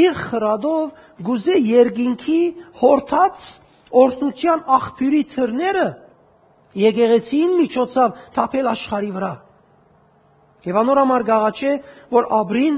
իր 0.00 0.14
խրադով 0.20 1.02
գուզե 1.26 1.56
երգինքի 1.70 2.40
հորթած 2.80 3.48
օրհնության 4.00 4.62
աղբյուրի 4.76 5.22
թրները 5.34 5.86
եկեղեցին 6.80 7.54
միջոցով 7.60 8.20
թափել 8.36 8.70
աշխարի 8.70 9.10
վրա։ 9.16 9.32
Եվ 10.70 10.78
անորամար 10.80 11.24
գաղաչե, 11.30 11.72
որ 12.14 12.28
Աբրին 12.40 12.76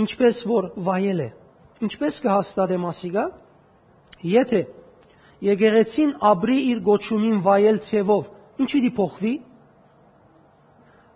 ինչպես 0.00 0.40
որ 0.50 0.68
վայել 0.88 1.20
է, 1.20 1.28
ինչպես 1.86 2.18
կհաստատե 2.24 2.78
մասիգա, 2.80 3.24
եթե 4.30 4.60
եկեղեցին 5.50 6.10
Աբրի 6.30 6.58
իր 6.70 6.82
գոչումին 6.90 7.38
վայել 7.44 7.78
ցևով, 7.86 8.24
ինչի 8.60 8.80
դի 8.84 8.90
փոխվի, 8.98 9.34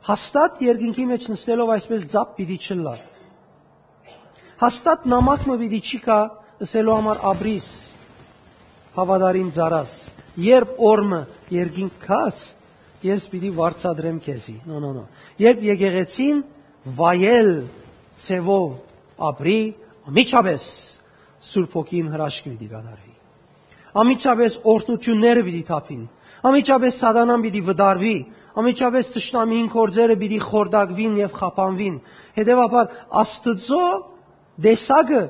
հաստատ 0.05 0.63
երկինքի 0.65 1.05
մեջ 1.11 1.27
նստելով 1.33 1.71
այսպես 1.75 2.07
ձապ 2.13 2.33
պիտի 2.39 2.59
չլա։ 2.65 2.95
Հաստատ 4.65 5.07
նամակ 5.13 5.47
մը 5.49 5.57
պիտի 5.63 5.81
չի 5.85 6.01
կա 6.05 6.19
ասելու 6.65 6.95
համար 6.95 7.23
աբրիս 7.31 7.69
հավադարին 8.95 9.49
ծարաս։ 9.55 9.95
Երբ 10.45 10.77
օրմը 10.89 11.21
երկինք 11.55 11.97
քաս, 12.05 12.39
ես 13.05 13.27
պիտի 13.33 13.51
վարչադրեմ 13.59 14.19
քեզի։ 14.25 14.57
No, 14.69 14.81
no, 14.83 14.93
no։ 14.95 15.05
Երբ 15.41 15.65
եկեղեցին 15.71 16.43
վայել 16.99 17.51
ցևով 18.25 18.69
ապրի, 19.31 19.59
ամիջապես 20.11 20.69
Սուրբ 21.45 21.75
ոգին 21.77 22.13
հրաշք 22.15 22.47
պիտի 22.49 22.69
կատարվի։ 22.71 23.13
Ամիջապես 24.05 24.55
օրհնությունները 24.75 25.43
պիտի 25.49 25.65
թափին։ 25.69 26.05
Ամիջապես 26.45 26.97
սատանան 27.01 27.43
պիտի 27.45 27.61
վդարվի, 27.65 28.17
ամիջապես 28.61 29.07
ճշտամին 29.15 29.69
կորձերը 29.73 30.17
պիտի 30.21 30.41
խորդակվին 30.45 31.15
եւ 31.23 31.37
խափանվին։ 31.39 31.95
Հետևաբար 32.37 32.91
Աստծո 33.21 33.87
դեսագը 34.67 35.23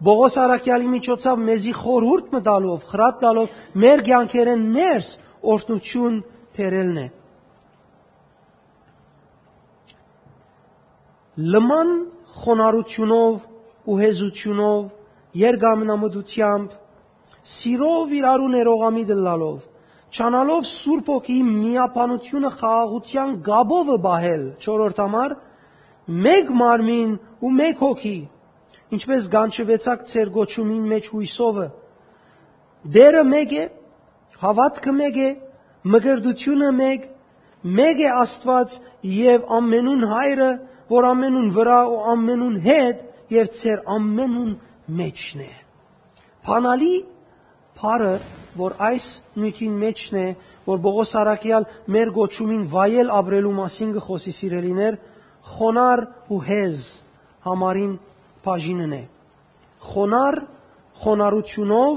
Բողոս 0.00 0.36
Արաքյալի 0.40 0.88
միջոցով 0.94 1.42
մեզի 1.44 1.72
խորհուրդ 1.76 2.30
մտալով, 2.32 2.84
խրատ 2.88 3.18
տալով 3.20 3.58
մեր 3.84 4.02
ցանկերեն 4.08 4.62
ներս 4.80 5.10
օրհնություն 5.54 6.16
բերելն 6.56 7.00
է։ 7.00 7.06
Լման 11.52 11.92
խոնարհությունով 12.40 13.44
ու 13.90 13.98
հեզությունով, 14.00 14.80
երգամնամդությամբ, 15.40 16.72
սիրով 17.60 18.16
իրարու 18.20 18.50
ներողամի 18.56 19.04
դլալով 19.12 19.69
Չանալով 20.10 20.64
Սուրբ 20.66 21.08
ոգի 21.10 21.36
միապանությունը 21.46 22.48
խաղաղության 22.58 23.34
գաբովը 23.46 23.96
բահել, 24.06 24.42
չորրորդ 24.58 25.02
համար, 25.04 25.34
մեկ 26.26 26.50
մարմին 26.60 27.12
ու 27.46 27.50
մեկ 27.58 27.84
հոգի, 27.84 28.16
ինչպես 28.96 29.28
գանչվեցակ 29.34 30.02
ծեր 30.10 30.32
գոչումին 30.34 30.88
մեջ 30.90 31.10
հույսովը։ 31.14 31.66
Դերը 32.96 33.22
մեկ 33.30 33.54
է, 33.54 33.68
հավատքը 34.42 34.96
մեկ 34.98 35.20
է, 35.20 35.30
մգրդությունը 35.94 36.72
մեկ, 36.80 37.06
մեկ 37.78 38.02
է 38.02 38.10
Աստված 38.24 38.76
եւ 39.14 39.46
ամենուն 39.60 40.04
հայրը, 40.10 40.50
որ 40.90 41.08
ամենուն 41.14 41.48
վրա 41.54 41.80
ու 41.86 42.02
ամենուն 42.16 42.60
հետ 42.66 43.06
եւ 43.30 43.54
ծեր 43.60 43.86
ամենուն 43.94 44.52
մեջն 44.98 45.46
է։ 45.46 45.50
Փանալի 46.50 46.94
Փարը 47.80 48.14
որ 48.58 48.74
այս 48.82 49.06
նույթին 49.40 49.74
մեջն 49.80 50.16
է, 50.20 50.26
որ 50.66 50.80
Բողոս 50.84 51.12
Արաքյալ 51.20 51.66
մեր 51.94 52.12
գոչումին 52.16 52.64
վայել 52.74 53.12
ապրելու 53.20 53.54
մասին 53.60 53.92
գխոսի 53.96 54.32
սիրելիներ, 54.38 54.98
խոնար 55.50 56.02
ու 56.30 56.40
հեզ 56.50 56.88
համարին 57.46 57.92
բաժինն 58.44 58.94
է։ 58.96 59.02
Խոնար 59.90 60.36
խոնարությունով 61.00 61.94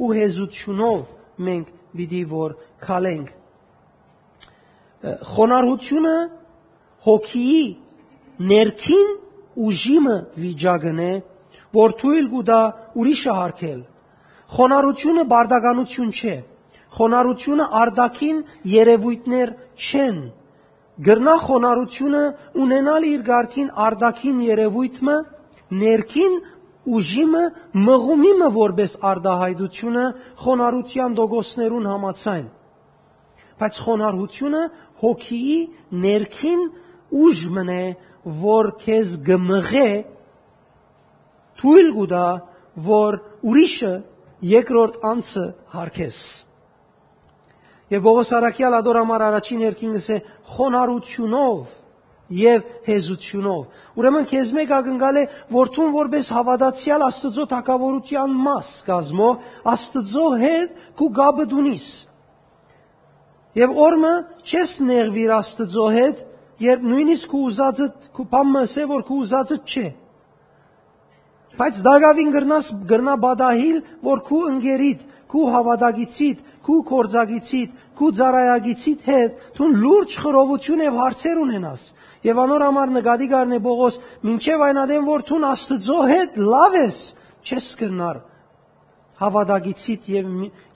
ու 0.00 0.12
հեզությունով 0.16 1.02
մենք 1.46 1.74
պիտի 1.96 2.22
որ 2.30 2.56
քալենք։ 2.86 3.28
խոնարհությունը 5.36 6.16
հոգիի 7.06 7.64
ներքին 8.50 9.10
ուժիմը 9.66 10.16
վիճակն 10.40 11.02
է, 11.06 11.12
որ 11.76 11.94
թույլ 12.00 12.26
կուտա 12.32 12.60
ուրիշը 13.00 13.36
հարկել։ 13.40 13.80
Խոնարհությունը 14.54 15.22
բարդականություն 15.32 16.10
չէ։ 16.16 16.34
Խոնարհությունը 16.96 17.64
արդակին 17.82 18.36
երևույթներ 18.72 19.48
չեն։ 19.76 20.18
Գրնա 21.06 21.34
խոնարհությունը 21.46 22.22
ունենալ 22.62 23.06
իր 23.10 23.24
ղարքին 23.26 23.72
արդակին 23.86 24.38
երևույթը 24.46 25.16
ներքին 25.82 26.36
ուժիմը 26.96 27.42
մղումիմը 27.86 28.48
որպես 28.54 28.92
արդահայտությունը 29.10 30.04
խոնարհության 30.42 31.16
դոգոսներուն 31.18 31.88
համացայն։ 31.90 32.46
Բայց 33.60 33.80
խոնարհությունը 33.86 34.62
հոգիի 35.02 35.60
ներքին 36.06 36.62
ուժմն 37.26 37.70
է, 37.76 37.84
որ 38.46 38.66
քեզ 38.82 39.16
գմղե 39.26 39.90
թույլ 41.60 41.88
գուտա, 41.96 42.26
որ 42.86 43.18
ուրիշը 43.50 43.92
երկրորդ 44.46 45.00
անցը 45.10 45.46
հարկես։ 45.72 46.20
Եվ 47.86 48.02
Պողոս 48.02 48.30
Արաքյալ 48.36 48.76
ադոր 48.80 48.98
համար 49.00 49.24
առաջին 49.26 49.60
երկին 49.62 49.92
գսե 49.96 50.16
խոնարհությունով 50.56 51.74
եւ 52.36 52.64
հեզությունով։ 52.86 53.60
Ուրեմն 54.00 54.26
քեզ 54.26 54.48
մեկ 54.56 54.72
ակնկալ 54.76 55.18
է 55.20 55.24
որթուն 55.54 55.92
որպես 55.94 56.30
հավատացյալ 56.36 57.04
Աստծո 57.06 57.44
թակավորության 57.52 58.34
մաս 58.46 58.70
կազմող 58.88 59.36
Աստծո 59.72 60.26
հետ 60.42 60.80
քու 60.98 61.10
գաբը 61.20 61.46
դունիս։ 61.52 61.86
Եվ 63.56 63.78
օրը 63.86 64.14
չես 64.42 64.72
նեղվիր 64.90 65.30
Աստծո 65.36 65.86
հետ, 65.96 66.18
երբ 66.66 66.90
նույնիսկ 66.90 67.30
քու 67.30 67.44
ուզածը 67.46 67.86
քու 68.16 68.26
բամը 68.34 68.64
ասե 68.66 68.88
որ 68.90 69.06
քու 69.06 69.20
ուզածը 69.22 69.60
չէ։ 69.62 69.86
Բայց 71.56 71.76
դագավին 71.86 72.32
գրնաս 72.34 72.66
գրնա 72.90 73.14
բադահիլ, 73.22 73.76
որ 74.04 74.22
քու 74.26 74.40
ընկերիդ, 74.50 75.04
քու 75.32 75.44
հավատագիցիդ, 75.54 76.42
քու 76.66 76.78
կորձագիցիդ, 76.90 77.70
քու 77.96 78.10
ծարայագիցիդ 78.18 79.06
հետ 79.06 79.40
թուն 79.56 79.76
լուրջ 79.82 80.16
խռովություն 80.22 80.84
եւ 80.84 80.98
հարցեր 81.00 81.40
ունենաս։ 81.46 81.84
Եվ 82.26 82.40
անոր 82.44 82.64
համար 82.66 82.92
նկատի 82.96 83.28
գարնե 83.32 83.58
Բողոս, 83.66 83.98
ինչև 84.36 84.64
այն 84.66 84.80
ադեմ 84.82 85.08
որ 85.08 85.24
թուն 85.30 85.46
Աստծո 85.46 85.98
հետ 86.10 86.38
լավ 86.52 86.76
ես, 86.76 86.98
չես 87.46 87.68
կրնար 87.80 88.20
հավատագիցիդ 89.16 90.08
եւ 90.12 90.32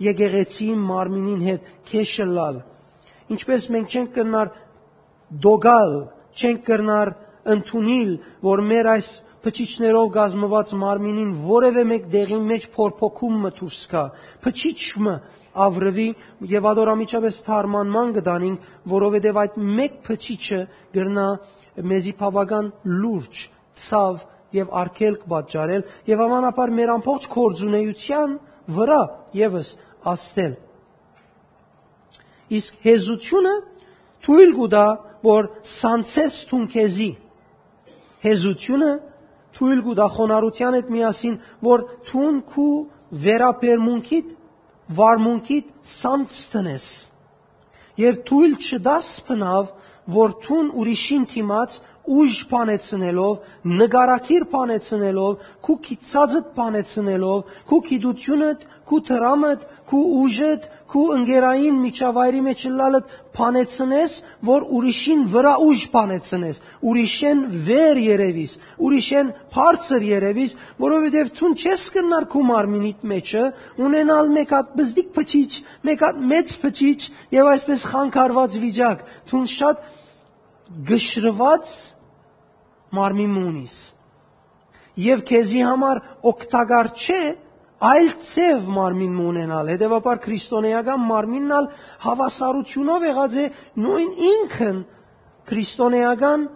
եկեղեցի 0.07 0.69
մարմինին 0.81 1.43
հետ 1.45 1.73
քեշլալ։ 1.91 2.61
Ինչպես 3.35 3.67
մենք 3.75 3.97
չենք 3.97 4.15
կրնար 4.17 4.53
դոգալ, 5.45 5.93
չենք 6.41 6.63
կրնար 6.71 7.13
ընդունիլ, 7.55 8.15
որ 8.47 8.63
մեր 8.71 8.89
այս 8.95 9.11
փչիչներով 9.45 10.09
գազմված 10.17 10.73
մարմինին 10.81 11.31
որևէ 11.47 11.85
մեկ 11.91 12.09
դեղի 12.15 12.41
մեջ 12.51 12.67
փորփոքում 12.75 13.39
մթուրս 13.45 13.81
կա։ 13.91 14.03
Փչիչը 14.45 15.15
ավրվի 15.51 16.09
եւ 16.51 16.67
ադորամիջապես 16.71 17.39
թարմանման 17.47 18.13
գտանինք, 18.17 18.67
որովհետեւ 18.91 19.41
այդ 19.43 19.57
մեկ 19.81 19.97
փչիչը 20.07 20.61
գրնա 20.95 21.27
մեզի 21.91 22.13
բավական 22.21 22.71
լուրջ, 23.01 23.43
ցավ 23.81 24.23
եւ 24.55 24.73
արգելք 24.81 25.27
պատճառել 25.31 25.85
եւ 26.11 26.23
ամանապար 26.27 26.73
մեր 26.79 26.93
ամբողջ 26.97 27.27
կորձունեության 27.35 28.37
վրա 28.77 29.03
եւս 29.41 29.69
աստել։ 30.11 30.55
Իսկ 32.61 32.81
հեզությունը 32.87 33.55
թույլ 34.27 34.55
կուտա, 34.59 34.87
որ 35.23 35.49
սանցես 35.71 36.39
թունքեզի։ 36.51 37.11
Հեզությունը 38.25 38.91
թույլ 39.61 39.81
կուտա 39.85 40.07
խոնարհության 40.17 40.77
հետ 40.79 40.91
միասին, 40.95 41.35
որ 41.69 41.83
թուն 42.09 42.37
քու 42.51 42.73
վերապերմունքիդ 43.25 44.31
վարմունքիդ 44.97 45.69
սանց 45.91 46.37
տնես։ 46.55 46.87
Եվ 48.01 48.19
թույլ 48.31 48.57
չդաս 48.65 49.09
փնավ, 49.29 49.71
որ 50.11 50.35
թուն 50.47 50.71
ուրիշին 50.81 51.27
թիմած 51.31 51.77
ուժ 52.11 52.37
բանեցնելով, 52.51 53.35
նգարակիր 53.81 54.47
բանեցնելով, 54.55 55.45
քու 55.67 55.77
քիծածդ 55.87 56.49
բանեցնելով, 56.57 57.53
քու 57.69 57.81
քիդությունդ, 57.91 58.65
քու 58.91 59.01
թրամդ, 59.07 59.67
քու 59.91 60.03
ուժդ, 60.21 60.67
քու 60.91 61.03
ընկերային 61.15 61.77
միջավայրի 61.85 62.41
մեջ 62.47 62.63
լալդ 62.75 63.11
բանեցնես, 63.37 64.15
որ 64.49 64.65
ուրիշին 64.77 65.21
վրա 65.31 65.53
ուժ 65.67 65.83
բանեցնես, 65.93 66.57
ուրիշեն 66.91 67.43
վեր 67.67 68.01
երևիս, 68.05 68.55
ուրիշեն 68.87 69.31
բարձր 69.55 70.07
երևիս, 70.09 70.55
որովհետև 70.83 71.31
ցուն 71.39 71.55
չես 71.61 71.85
կնար 71.95 72.27
քու 72.33 72.43
մարմինիդ 72.51 73.07
մեջը 73.13 73.45
ունենալ 73.87 74.33
մեկ 74.35 74.55
հատ 74.57 74.73
բզդիկ 74.81 75.13
փչիչ, 75.15 75.53
մեկ 75.91 76.05
հատ 76.07 76.19
մեծ 76.35 76.57
փչիչ 76.65 77.01
եւ 77.39 77.51
այսպես 77.55 77.87
խանգարված 77.91 78.59
վիճակ, 78.65 79.07
ցուն 79.31 79.47
շատ 79.55 79.87
գշրված 80.91 81.77
մարմին 82.99 83.39
ունիս։ 83.47 83.77
Եվ 85.01 85.23
քեզի 85.31 85.63
համար 85.71 86.03
օգտակար 86.31 86.91
չէ 86.99 87.23
այլ 87.81 88.09
ցև 88.29 88.71
մարմին 88.77 89.21
ունենալ։ 89.25 89.71
Հետևաբար 89.75 90.23
քրիստոնեական 90.25 91.05
մարմինն 91.11 91.55
ալ 91.57 91.69
հավասարությունով 92.07 93.07
եղած 93.11 93.37
է 93.41 93.45
նույն 93.85 94.11
ինքն 94.31 94.81
քրիստոնեական 95.51 96.49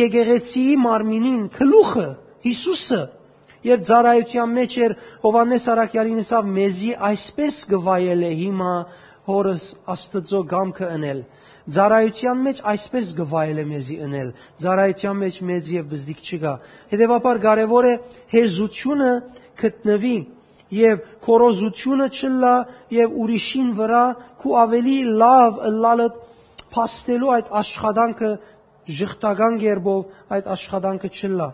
եկեղեցիի 0.00 0.76
մարմինին 0.84 1.48
գլուխը 1.56 2.08
Հիսուսը 2.46 3.00
Երբ 3.60 3.82
ծառայության 3.84 4.52
մեջ 4.56 4.74
էր 4.84 4.92
Հովանես 5.20 5.64
Արաքյալին 5.68 6.20
ասավ 6.22 6.46
մեզի 6.56 6.92
այսպես 7.10 7.56
գվայել 7.72 8.22
է 8.24 8.30
հիմա 8.38 8.70
հորս 9.28 9.64
Աստծո 9.94 10.40
գամքը 10.52 10.88
ընել։ 10.96 11.20
Զարայության 11.68 12.42
մեջ 12.46 12.60
այսպես 12.72 13.12
գվայել 13.20 13.60
է 13.60 13.64
մեզի 13.70 13.96
ընել։ 14.06 14.28
Զարայության 14.64 15.16
մեջ 15.20 15.38
մեծ 15.50 15.70
եւ 15.76 15.88
բզդիկ 15.90 16.20
չկա։ 16.24 16.54
Հետևաբար 16.90 17.40
կարեւոր 17.44 17.88
է 17.90 17.94
հեզությունը 18.34 19.12
գտնվի 19.60 20.18
եւ 20.80 21.00
քորոզությունը 21.26 22.06
չլա 22.16 22.54
եւ 22.96 23.16
ուրիշին 23.24 23.70
վրա 23.80 24.04
քու 24.40 24.54
ավելի 24.64 24.98
լավ 25.20 25.64
լալը 25.84 26.08
փաստելու 26.74 27.32
այդ 27.36 27.50
աշխատանքը 27.60 28.30
ժխտական 29.00 29.58
երբով 29.64 30.30
այդ 30.36 30.54
աշխատանքը 30.54 31.10
չլա 31.10 31.50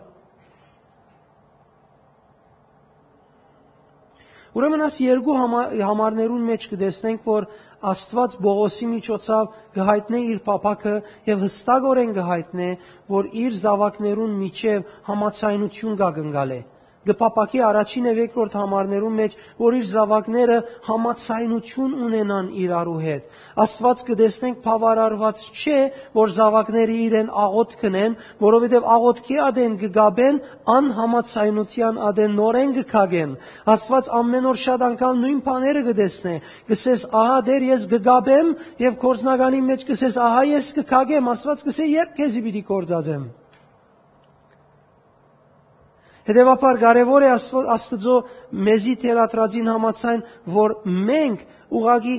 Ուրեմն 4.57 4.81
աս 4.87 4.95
երկու 5.03 5.33
համարներուն 5.37 6.45
մեջ 6.47 6.63
կտեսնենք, 6.71 7.25
որ 7.29 7.45
Աստված 7.87 8.39
Բողոսի 8.43 8.87
միջոցով 8.93 9.51
գհայտնե 9.77 10.23
իր 10.31 10.39
պապակը 10.47 10.95
եւ 11.29 11.45
հստակորեն 11.47 12.15
գհայտնե, 12.17 12.71
որ 13.17 13.29
իր 13.43 13.59
զավակներուն 13.65 14.33
միջև 14.41 14.97
համացայնություն 15.11 16.01
կա 16.01 16.09
գնալ 16.17 16.57
է 16.57 16.63
գպապակի 17.07 17.61
առաջին 17.67 18.07
եւ 18.07 18.19
երկրորդ 18.21 18.55
համարներում 18.57 19.15
մեջ, 19.21 19.35
որ 19.57 19.77
իր 19.77 19.85
զավակները 19.91 20.57
համացայնություն 20.87 21.95
ունենան 22.07 22.51
իրարու 22.63 22.97
հետ։ 23.03 23.37
Աստված 23.63 24.03
կդեսնենք 24.07 24.59
բավարարված 24.67 25.43
չէ, 25.57 25.79
որ 26.17 26.33
զավակները 26.37 26.97
իրեն 27.07 27.31
աղոտ 27.47 27.75
կնեն, 27.81 28.17
որովհետեւ 28.43 28.87
աղոտքի 28.97 29.39
ադեն 29.47 29.77
կգաբեն 29.81 30.39
անհամացայնության 30.77 31.99
ադեն 32.11 32.37
նորեն 32.37 32.75
կգագեն։ 32.77 33.33
Աստված 33.77 34.11
ամեն 34.21 34.47
օր 34.51 34.61
շատ 34.67 34.85
անգամ 34.91 35.19
նույն 35.23 35.41
բաները 35.47 35.83
կդեսնե։ 35.87 36.35
Կսես, 36.67 37.07
ահա 37.23 37.41
դեր 37.47 37.67
ես 37.71 37.89
կգաբեմ 37.95 38.53
եւ 38.83 39.01
կորձնականի 39.07 39.65
մեջ 39.71 39.89
կսես, 39.91 40.21
ահա 40.27 40.45
ես 40.53 40.71
կգագեմ։ 40.77 41.33
Աստված 41.37 41.67
կսե, 41.67 41.91
երբ 41.97 42.15
քեզի 42.21 42.47
պիտի 42.47 42.63
կորձածեմ։ 42.67 43.27
Հետևաբար 46.27 46.79
կարևոր 46.81 47.23
է 47.23 47.29
Աստծո 47.75 48.15
մեզի 48.67 48.95
թելատրածին 49.03 49.69
համացայն, 49.71 50.23
որ 50.57 50.73
մենք 51.07 51.45
ուղագի 51.77 52.15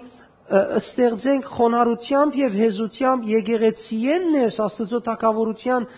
ստեղծենք 0.78 1.50
խոնարհությամբ 1.58 2.38
եւ 2.40 2.54
հեզությամբ 2.62 3.26
եկեղեցիեն 3.34 4.30
ներս 4.32 4.56
Աստծո 4.64 5.00
թակավորության 5.08 5.88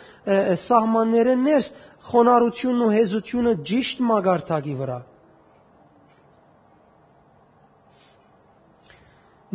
սահմաններեն 0.65 1.47
ներս 1.47 1.71
խոնարհությունն 2.11 2.83
ու 2.87 2.91
հեզությունը 2.97 3.55
ճիշտ 3.71 4.03
մագարտակի 4.11 4.75
վրա։ 4.81 4.99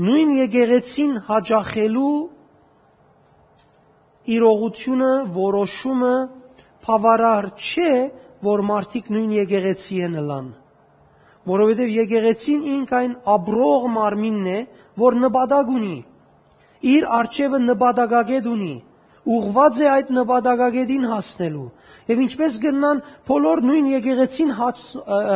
Նույն 0.06 0.32
եկեղեցին 0.36 1.12
հաջախելու 1.28 2.16
իրողությունը, 4.36 5.12
որոշումը 5.36 6.16
բավարար 6.86 7.46
չէ, 7.56 7.92
որ 8.44 8.64
մարդիկ 8.70 9.12
նույն 9.16 9.32
եկեղեցի 9.36 10.02
են 10.08 10.20
լան։ 10.30 10.50
Որովհետև 11.46 11.94
եկեղեցին 11.96 12.68
ինք 12.76 12.94
այն 13.00 13.16
աբրող 13.36 13.88
մարմինն 13.96 14.52
է, 14.56 14.60
որ 15.00 15.18
նպատակ 15.26 15.72
ունի։ 15.76 15.98
իր 16.86 17.06
արջևը 17.18 17.60
նպատակագետ 17.66 18.48
ունի, 18.52 18.74
ուղված 19.26 19.78
է 19.82 19.88
այդ 19.90 20.10
նպատակագետին 20.16 21.06
հասնելու։ 21.10 21.68
Եվ 22.06 22.20
ինչպես 22.26 22.58
գտնան 22.66 23.00
բոլոր 23.30 23.62
նույն 23.66 23.88
եկեղեցին 23.96 24.52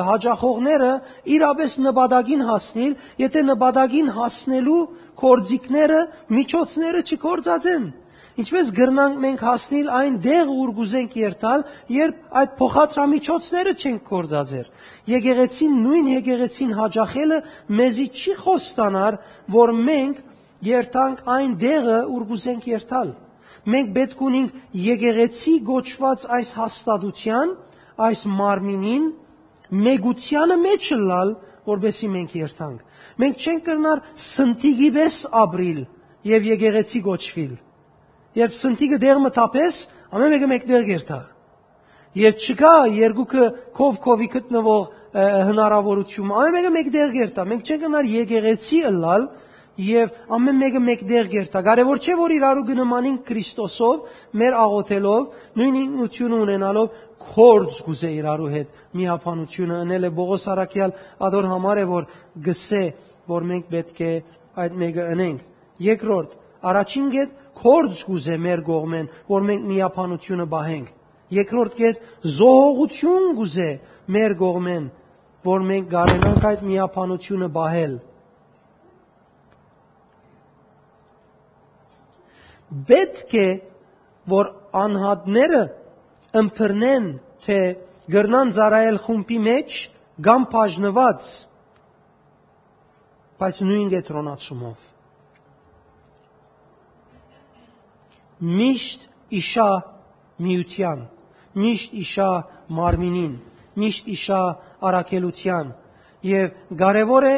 հաջախողները 0.09 0.91
իրապես 1.35 1.77
նպատակին 1.85 2.43
հասնել, 2.49 2.93
եթե 3.23 3.43
նպատակին 3.49 4.11
հասնելու 4.19 4.81
կորձիկները, 5.23 6.01
միջոցները 6.37 7.01
չկործածեն։ 7.09 7.89
Ինչպես 8.39 8.67
գրնանք 8.79 9.15
մենք 9.19 9.41
հասնել 9.43 9.87
այն 9.99 10.17
դեղ, 10.23 10.51
ուր 10.63 10.69
գուզենք 10.79 11.15
երթալ, 11.19 11.63
երբ 11.91 12.19
այդ 12.39 12.51
փոխադրամիջոցները 12.59 13.73
չենք 13.79 14.03
կործածեր։ 14.09 14.69
Եկեղեցին 15.11 15.79
նույն 15.83 16.11
եկեղեցին 16.13 16.75
հաջախելը 16.79 17.39
մեզի 17.79 18.05
չի 18.15 18.35
խոստանար, 18.43 19.17
որ 19.59 19.73
մենք 19.89 20.21
երթանք 20.69 21.25
այն 21.35 21.57
դեղը, 21.65 21.99
ուր 22.15 22.29
գուզենք 22.29 22.69
երթալ 22.69 23.11
մենք 23.69 23.93
պետք 23.95 24.21
ունենք 24.25 24.57
եկեղեցի 24.85 25.53
գոչված 25.67 26.25
այս 26.35 26.51
հաստատության, 26.59 27.53
այս 28.07 28.21
մարմինին 28.39 29.07
մեգությանը 29.85 30.57
մեջ 30.63 30.91
լալ, 31.09 31.33
որբեսի 31.69 32.11
մենք 32.15 32.35
երթանք։ 32.39 33.01
Մենք 33.19 33.43
չենք 33.45 33.65
կրնար 33.69 34.03
սնտիգի 34.25 34.91
պես 34.95 35.17
ապրիլ 35.43 35.81
եւ 36.29 36.47
եկեղեցի 36.49 37.01
գոչվիլ։ 37.09 37.57
Երբ 38.37 38.55
սնտիգը 38.59 38.99
դեղ 39.01 39.19
մտապես, 39.25 39.81
ամեն 40.13 40.33
մեկը 40.35 40.49
մեկտեղ 40.53 40.89
երթա։ 40.93 41.19
Եվ 42.19 42.43
չկա 42.45 42.73
երկուքը 42.99 43.45
կով 43.79 43.99
կովի 44.05 44.27
գտնվող 44.35 44.83
հնարավորություն։ 45.49 46.33
Ամեն 46.39 46.55
մեկը 46.55 46.71
մեկտեղ 46.75 47.17
երթա։ 47.19 47.45
Մենք 47.49 47.69
չենք 47.69 47.83
կնար 47.85 48.09
եկեղեցի 48.13 48.81
ըլլալ, 48.89 49.25
եւ 49.79 50.11
ամեն 50.35 50.57
մեկը 50.59 50.79
մեկտեղ 50.83 51.27
գերտա։ 51.33 51.59
Կարևոր 51.65 51.99
չէ 52.03 52.15
որ 52.19 52.33
իրարու 52.35 52.63
գնմանին 52.67 53.17
Քրիստոսով, 53.27 54.01
մեր 54.39 54.57
աղոթելով, 54.59 55.21
նույն 55.59 55.77
ինքնությունը 55.79 56.39
ունենալով 56.45 56.89
կորձ 57.29 57.79
գուզե 57.87 58.11
իրարու 58.19 58.49
հետ 58.55 58.81
միապանությունը 58.99 59.79
ընել 59.85 60.07
է 60.09 60.11
Բողոս 60.19 60.45
Արաքյալ 60.53 60.93
ադոր 61.29 61.47
համար 61.53 61.79
է 61.79 61.85
որ 61.89 62.09
գսե 62.49 62.83
որ 63.29 63.47
մենք 63.49 63.69
պետք 63.73 64.03
է 64.03 64.11
այդ 64.59 64.77
մեկը 64.83 65.07
ընենք։ 65.15 65.41
Երկրորդ, 65.89 66.31
առաջին 66.69 67.09
գետ 67.15 67.35
կորձ 67.63 68.03
գուզե 68.09 68.37
մեր 68.45 68.61
կողմեն, 68.69 69.09
որ 69.29 69.47
մենք 69.49 69.65
միապանությունը 69.69 70.45
բահենք։ 70.53 70.93
Երկրորդ 71.39 71.73
գետ 71.79 72.05
զոհողություն 72.39 73.25
գուզե 73.39 73.69
մեր 74.15 74.35
կողմեն, 74.39 74.85
որ 75.49 75.65
մենք 75.69 75.89
գարենանք 75.93 76.47
այդ 76.49 76.63
միապանությունը 76.69 77.49
բահել։ 77.59 77.97
պետք 82.69 83.33
է 83.39 83.47
որ 84.29 84.49
անհատները 84.77 85.61
ըմբռնեն 86.41 87.07
թե 87.45 87.59
գրնան 88.13 88.53
ծարայել 88.57 88.99
խումբի 89.05 89.39
մեջ 89.47 89.79
կամ 90.27 90.45
բաժնված 90.53 91.31
բայց 93.41 93.61
նույն 93.69 93.91
գետրոնացումով 93.95 94.88
միշտ 98.39 99.05
իշա 99.39 99.69
միության 100.45 101.05
միշտ 101.59 101.95
իշա 102.03 102.31
մարմինին 102.79 103.35
միշտ 103.79 104.11
իշա 104.15 104.41
արակելության 104.89 105.71
եւ 106.29 106.75
կարեւոր 106.79 107.29
է 107.29 107.37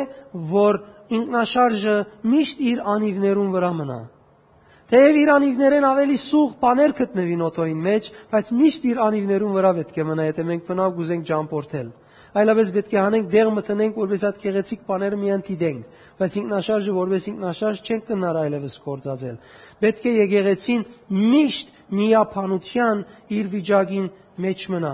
որ 0.56 0.82
ինքնաշարժը 1.18 1.96
միշտ 2.34 2.66
իր 2.72 2.84
անիվներուն 2.96 3.54
վրա 3.56 3.72
մնա 3.82 4.02
Թեև 4.92 5.18
իր 5.22 5.30
անիվներեն 5.32 5.86
ավելի 5.88 6.16
սուղ 6.20 6.56
բաներ 6.60 6.94
գտնվին 6.98 7.44
օտոյին 7.46 7.84
մեջ, 7.86 8.08
բայց 8.28 8.48
միշտ 8.60 8.88
իր 8.90 8.98
անիվներուն 9.06 9.54
վրա 9.56 9.70
պետք 9.78 10.00
է 10.02 10.06
մնա, 10.10 10.26
եթե 10.28 10.44
մենք 10.50 10.66
բնավ 10.68 10.98
գուզենք 10.98 11.28
ճամփորդել։ 11.30 11.86
Այլապես 12.32 12.70
պետք 12.72 12.94
է 12.96 13.00
անենք 13.02 13.26
դեղ 13.32 13.50
մտնենք, 13.58 13.98
որպես 14.00 14.22
այդ 14.30 14.38
քեղեցիկ 14.40 14.84
բաները 14.88 15.18
միան 15.20 15.42
դիտենք, 15.48 15.98
բայց 16.22 16.36
ինքնաշարժը 16.42 16.94
որպես 16.96 17.26
ինքնաշարժ 17.32 17.82
չենք 17.92 18.06
կնար 18.08 18.40
այլևս 18.42 18.76
կործածել։ 18.86 19.36
Պետք 19.82 20.06
է 20.08 20.14
եկեղեցին 20.22 20.86
միշտ 21.12 21.74
միապանության 21.92 23.04
իր 23.36 23.52
վիճակին 23.52 24.08
մեջ 24.48 24.66
մնա։ 24.72 24.94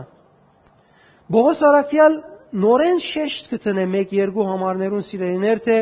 Բողոս 1.38 1.62
Արաքյալ 1.68 2.18
նորեն 2.58 3.02
շեշտ 3.04 3.50
կտնե 3.54 3.86
1-2 4.08 4.48
համարներուն 4.48 5.06
սիրելիներ 5.08 5.64
թե 5.68 5.78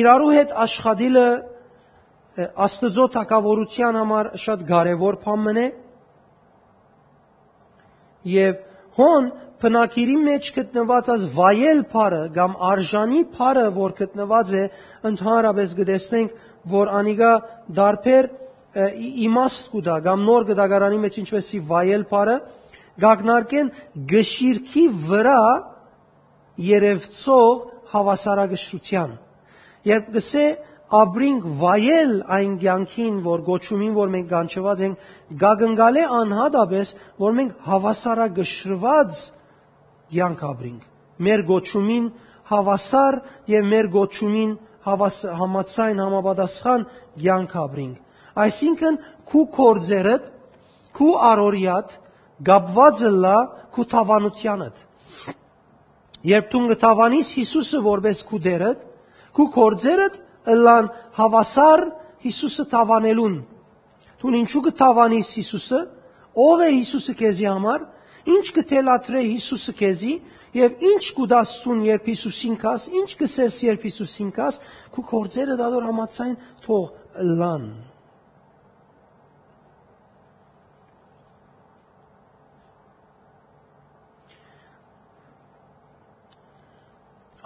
իրարու 0.00 0.32
հետ 0.34 0.54
աշխատելը 0.66 1.26
Աստծո 2.66 3.04
թակավորության 3.14 3.96
համար 3.96 4.26
շատ 4.42 4.64
կարևոր 4.68 5.18
բան 5.22 5.60
է 5.60 5.66
եւ 8.26 8.62
հոն 8.96 9.28
բնակիրի 9.62 10.16
մեջ 10.26 10.48
գտնված 10.56 11.08
as 11.14 11.22
վայել 11.36 11.80
փարը 11.92 12.22
կամ 12.36 12.56
արժանի 12.70 13.22
փարը 13.36 13.66
որ 13.76 13.94
գտնված 14.00 14.52
է 14.56 14.64
ընդհանրապես 15.10 15.74
գտեսնենք 15.80 16.42
որ 16.76 16.92
անիգա 17.00 17.32
դարբեր 17.78 18.28
իմաստ 19.26 19.70
կուտա 19.72 19.96
կամ 20.06 20.24
նոր 20.28 20.46
գդագարանի 20.50 20.98
մեջ 21.06 21.18
ինչպեսի 21.22 21.60
վայել 21.70 22.04
փարը 22.10 22.36
գագնարկեն 23.04 23.70
գշիրքի 24.12 24.84
վրա 25.06 25.40
երևցող 26.66 27.54
հավասարագշրության 27.92 29.16
երբ 29.86 30.10
գսե 30.16 30.46
ապրինք 30.94 31.46
վայել 31.60 32.12
այն 32.36 32.52
կյանքին, 32.62 33.14
որ 33.24 33.40
գոչումին, 33.46 33.94
որ 33.96 34.10
մենք 34.14 34.28
կանչված 34.30 34.82
ենք, 34.86 35.06
գագնգալ 35.40 35.96
է 35.98 36.04
անհատապես, 36.18 36.92
որ 37.22 37.34
մենք 37.38 37.64
հավասարագշրված 37.66 39.18
կյանք 40.14 40.44
ապրինք։ 40.46 40.86
Մեր 41.26 41.44
գոչումին 41.50 42.06
հավասար 42.52 43.18
եւ 43.50 43.68
մեր 43.72 43.90
գոչումին 43.96 44.52
համացայն 44.86 46.02
համապատասխան 46.04 46.84
կյանք 47.18 47.56
ապրինք։ 47.66 47.96
Այսինքն 48.46 48.98
քու 49.26 49.44
կորձերդ, 49.56 50.28
քու 50.94 51.14
արորիատ 51.26 51.96
գապված 52.46 53.02
լա 53.16 53.38
քու 53.74 53.86
թավանությանդ։ 53.90 54.84
Երբ 56.26 56.46
դու 56.52 56.62
գտավանիս 56.70 57.32
Հիսուսը 57.40 57.80
որպես 57.86 58.22
քու 58.28 58.40
դերդ, 58.46 58.78
քու 59.36 59.48
կորձերդ 59.56 60.14
ըլլան 60.52 60.88
հավասար 61.16 61.84
Հիսուսը 62.26 62.64
թավանելուն։ 62.72 63.36
Դու 64.20 64.32
ինչու 64.40 64.62
կթավանիս 64.66 65.30
Հիսուսը, 65.36 65.80
ով 66.46 66.62
է 66.66 66.68
Հիսուսը 66.76 67.14
քեզի 67.20 67.46
համար, 67.46 67.84
ինչ 68.36 68.46
կթելատրե 68.56 69.22
Հիսուսը 69.26 69.74
քեզի? 69.80 70.14
Եւ 70.56 70.86
ինչ 70.90 71.02
կուդասցուն 71.18 71.82
երբ 71.86 72.08
Հիսուսին 72.10 72.56
կաս, 72.62 72.86
ինչ 73.02 73.10
կսես 73.20 73.58
երբ 73.66 73.84
Հիսուսին 73.86 74.30
կաս, 74.40 74.62
քու 74.96 75.04
կորձերը 75.12 75.58
դադոր 75.60 75.90
համացայն 75.90 76.38
թող 76.64 76.88
լան։ 77.36 77.68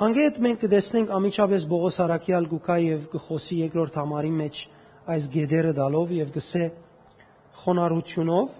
Անգետ 0.01 0.39
մենք 0.41 0.63
կտեսնենք 0.63 1.11
ամիջապես 1.13 1.65
Բողոս 1.69 1.97
Արաքյալ 2.01 2.47
գուկա 2.49 2.75
եւ 2.81 3.03
գխոսի 3.13 3.57
երկրորդ 3.59 3.97
համարի 4.01 4.31
մեջ 4.33 4.61
այս 5.13 5.27
գեդերը 5.35 5.73
դալով 5.77 6.15
եւ 6.17 6.31
գսե 6.37 6.69
խոնարհությունով, 7.61 8.55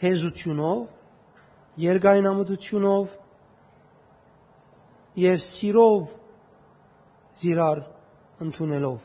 հեզությունով, 0.00 0.80
երգայնամտությունով 1.84 3.12
եւ 5.26 5.44
սիրով 5.44 6.08
զիրար 7.42 7.84
ընդունելով։ 8.48 8.98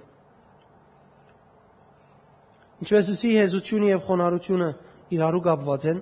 Ինչպես 2.79 3.11
ասի 3.17 3.35
հեզությունը 3.41 3.91
եւ 3.91 4.07
խոնարհությունը 4.07 4.71
իրարու 5.19 5.43
կապված 5.51 5.91
են, 5.91 6.01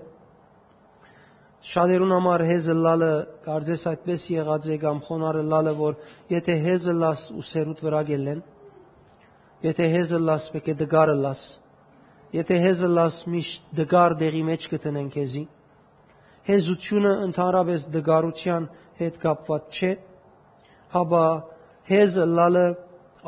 Շատերուն 1.60 2.14
համար 2.16 2.42
հեզը 2.48 2.74
լալը 2.80 3.08
կարծես 3.44 3.82
այդպես 3.92 4.22
եղած 4.32 4.68
է 4.72 4.76
կամ 4.80 5.00
խոնարը 5.04 5.42
լալը, 5.52 5.74
որ 5.76 5.96
եթե 6.32 6.54
հեզը 6.64 6.94
լաս 6.96 7.24
ու 7.36 7.44
սերուտ 7.50 7.82
վրա 7.84 8.02
գելեն, 8.10 8.44
եթե 9.68 9.88
հեզը 9.94 10.20
լաս 10.24 10.46
պետք 10.54 10.70
է 10.72 10.76
դգարը 10.80 11.16
լաս, 11.20 11.42
եթե 12.40 12.60
հեզը 12.64 12.90
լաս 12.96 13.18
միշտ 13.34 13.74
դգար 13.80 14.16
դեղի 14.24 14.44
մեջ 14.50 14.68
կտնեն 14.72 15.10
քեզի, 15.16 15.44
հեզությունը 16.50 17.12
ընդհանրապես 17.28 17.88
դգարության 17.96 18.70
հետ 19.00 19.18
կապված 19.26 19.80
չէ, 19.80 19.92
հաբա 20.96 21.26
հեզը 21.90 22.26
լալը 22.40 22.64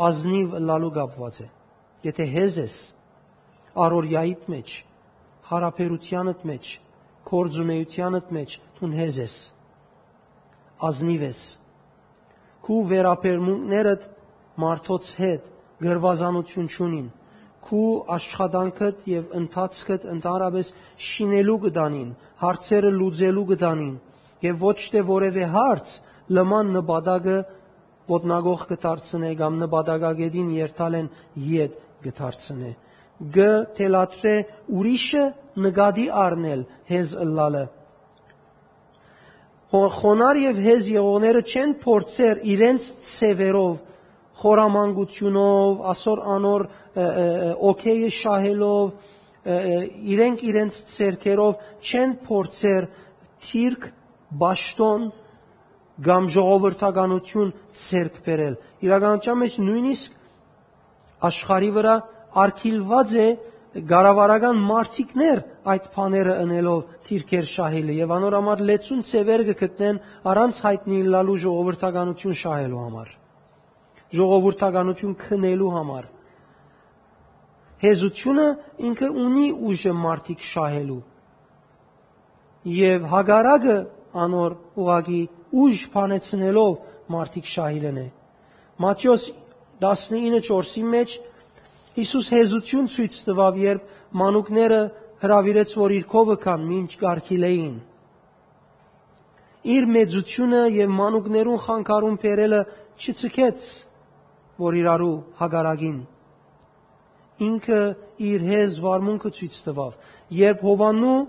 ազնիվ 0.08 0.56
լալու 0.72 0.94
կապված 0.96 1.42
է։ 1.44 1.48
Եթե 2.08 2.26
հեզ 2.32 2.58
ես 2.62 2.78
արորյայիդ 3.86 4.48
մեջ, 4.56 4.78
հարաբերությանդ 5.52 6.48
մեջ, 6.48 6.72
կորձունեությանդ 7.30 8.32
մեջ 8.38 8.56
դուն 8.80 8.94
հեզ 9.00 9.18
ես 9.22 9.36
ազնիվ 10.90 11.26
ես 11.28 11.42
քու 12.66 12.80
վերապերմունքներդ 12.92 14.06
մարդոց 14.62 15.10
հետ 15.22 15.50
գրվազանություն 15.86 16.70
չունին 16.72 17.10
քու 17.68 17.90
աշխատանքդ 18.16 19.08
եւ 19.12 19.34
ընթացքդ 19.40 20.06
ընդհանրապես 20.16 20.72
շինելու 21.08 21.58
կդանին 21.66 22.14
հարցերը 22.42 22.92
լուծելու 22.98 23.48
կդանին 23.52 23.96
եւ 24.46 24.64
ոչ 24.66 24.78
թե 24.94 25.04
որևէ 25.12 25.50
հարց 25.56 25.92
լման 26.38 26.72
նպատակը 26.78 27.38
ոտնագող 28.12 28.64
կդարձնե 28.72 29.32
կամ 29.42 29.60
նպատակագետին 29.62 30.50
երթալեն 30.58 31.10
յետ 31.52 31.78
կդարձնե 32.06 32.72
գ 33.36 33.48
թելատրե 33.78 34.36
ուրիշը 34.82 35.26
նկատի 35.60 36.08
առնել 36.26 36.66
հեզ 36.92 37.14
ըլլալը 37.26 37.64
խոնար 39.72 40.38
եւ 40.42 40.58
հեզ 40.60 40.88
եղողները 40.92 41.42
չեն 41.48 41.74
փորձեր 41.80 42.40
իրենց 42.52 42.88
ցևերով 43.08 43.76
խորամանկությունով, 44.42 45.78
ասոր 45.92 46.22
անոր 46.36 46.66
օքեյը 47.72 48.10
շահելով 48.18 48.92
իրենք 50.12 50.44
իրենց 50.52 50.80
ցերկերով 50.92 51.64
չեն 51.88 52.16
փորձեր 52.28 52.88
թիրք 53.48 53.88
ճաշտոն 54.42 55.08
կամ 56.02 56.28
ժողովրդականություն 56.36 57.54
ցերկ 57.78 58.20
բերել։ 58.26 58.56
Իրականության 58.86 59.40
մեջ 59.42 59.58
նույնիսկ 59.62 60.20
աշխարի 61.32 61.72
վրա 61.78 61.96
արկիլված 62.44 63.16
է 63.22 63.28
գարավարական 63.72 64.58
մարտիկներ 64.68 65.42
այդ 65.72 65.86
բաները 65.96 66.34
ընելով 66.44 66.80
թիրքեր 67.08 67.46
շահելը 67.52 67.94
եւ 68.02 68.14
անոր 68.18 68.36
համար 68.38 68.64
լեցուն 68.68 69.04
ծևեր 69.10 69.44
կգտնեն 69.50 70.00
առանց 70.32 70.60
հայտնի 70.66 70.98
լալու 71.14 71.38
ժողովրդականություն 71.46 72.36
շահելու 72.42 72.82
համար 72.82 73.14
ժողովրդականություն 74.20 75.16
քնելու 75.24 75.72
համար 75.78 76.10
հեզությունը 77.86 78.48
ինքը 78.92 79.12
ունի 79.26 79.48
ուժը 79.72 79.94
մարտիկ 80.02 80.48
շահելու 80.52 81.02
եւ 82.76 83.08
հագարակը 83.16 83.78
անոր 84.26 84.58
ուղագի 84.84 85.22
ուժ 85.62 85.86
փանեցնելով 85.96 86.74
մարտիկ 87.16 87.48
շահիլն 87.56 88.02
է 88.02 88.08
Մատթեոս 88.82 89.24
19:4-ի 89.82 90.84
մեջ 90.92 91.16
Հիսուս 91.92 92.28
հեզություն 92.32 92.86
ցույց 92.88 93.16
տվավ, 93.28 93.58
երբ 93.60 93.88
մանուկները 94.16 94.78
հravirեց, 95.22 95.74
որ 95.76 95.94
իր 95.98 96.06
քովը 96.12 96.38
կան, 96.46 96.62
ինչ 96.78 96.92
գարքիլեին։ 97.02 97.74
Իր 99.76 99.88
մեծությունը 99.96 100.62
եւ 100.78 100.94
մանուկներուն 101.02 101.60
խանգարում 101.66 102.16
բերելը 102.24 102.62
չցկեց, 103.02 103.68
որ 104.64 104.80
իրարու 104.80 105.18
հագարագին։ 105.42 106.00
Ինքը 107.52 107.82
իր 108.32 108.48
հեզ 108.48 108.82
վարմունքը 108.88 109.36
ցույց 109.36 109.60
տվավ, 109.68 109.94
երբ 110.40 110.66
Հովանու 110.72 111.20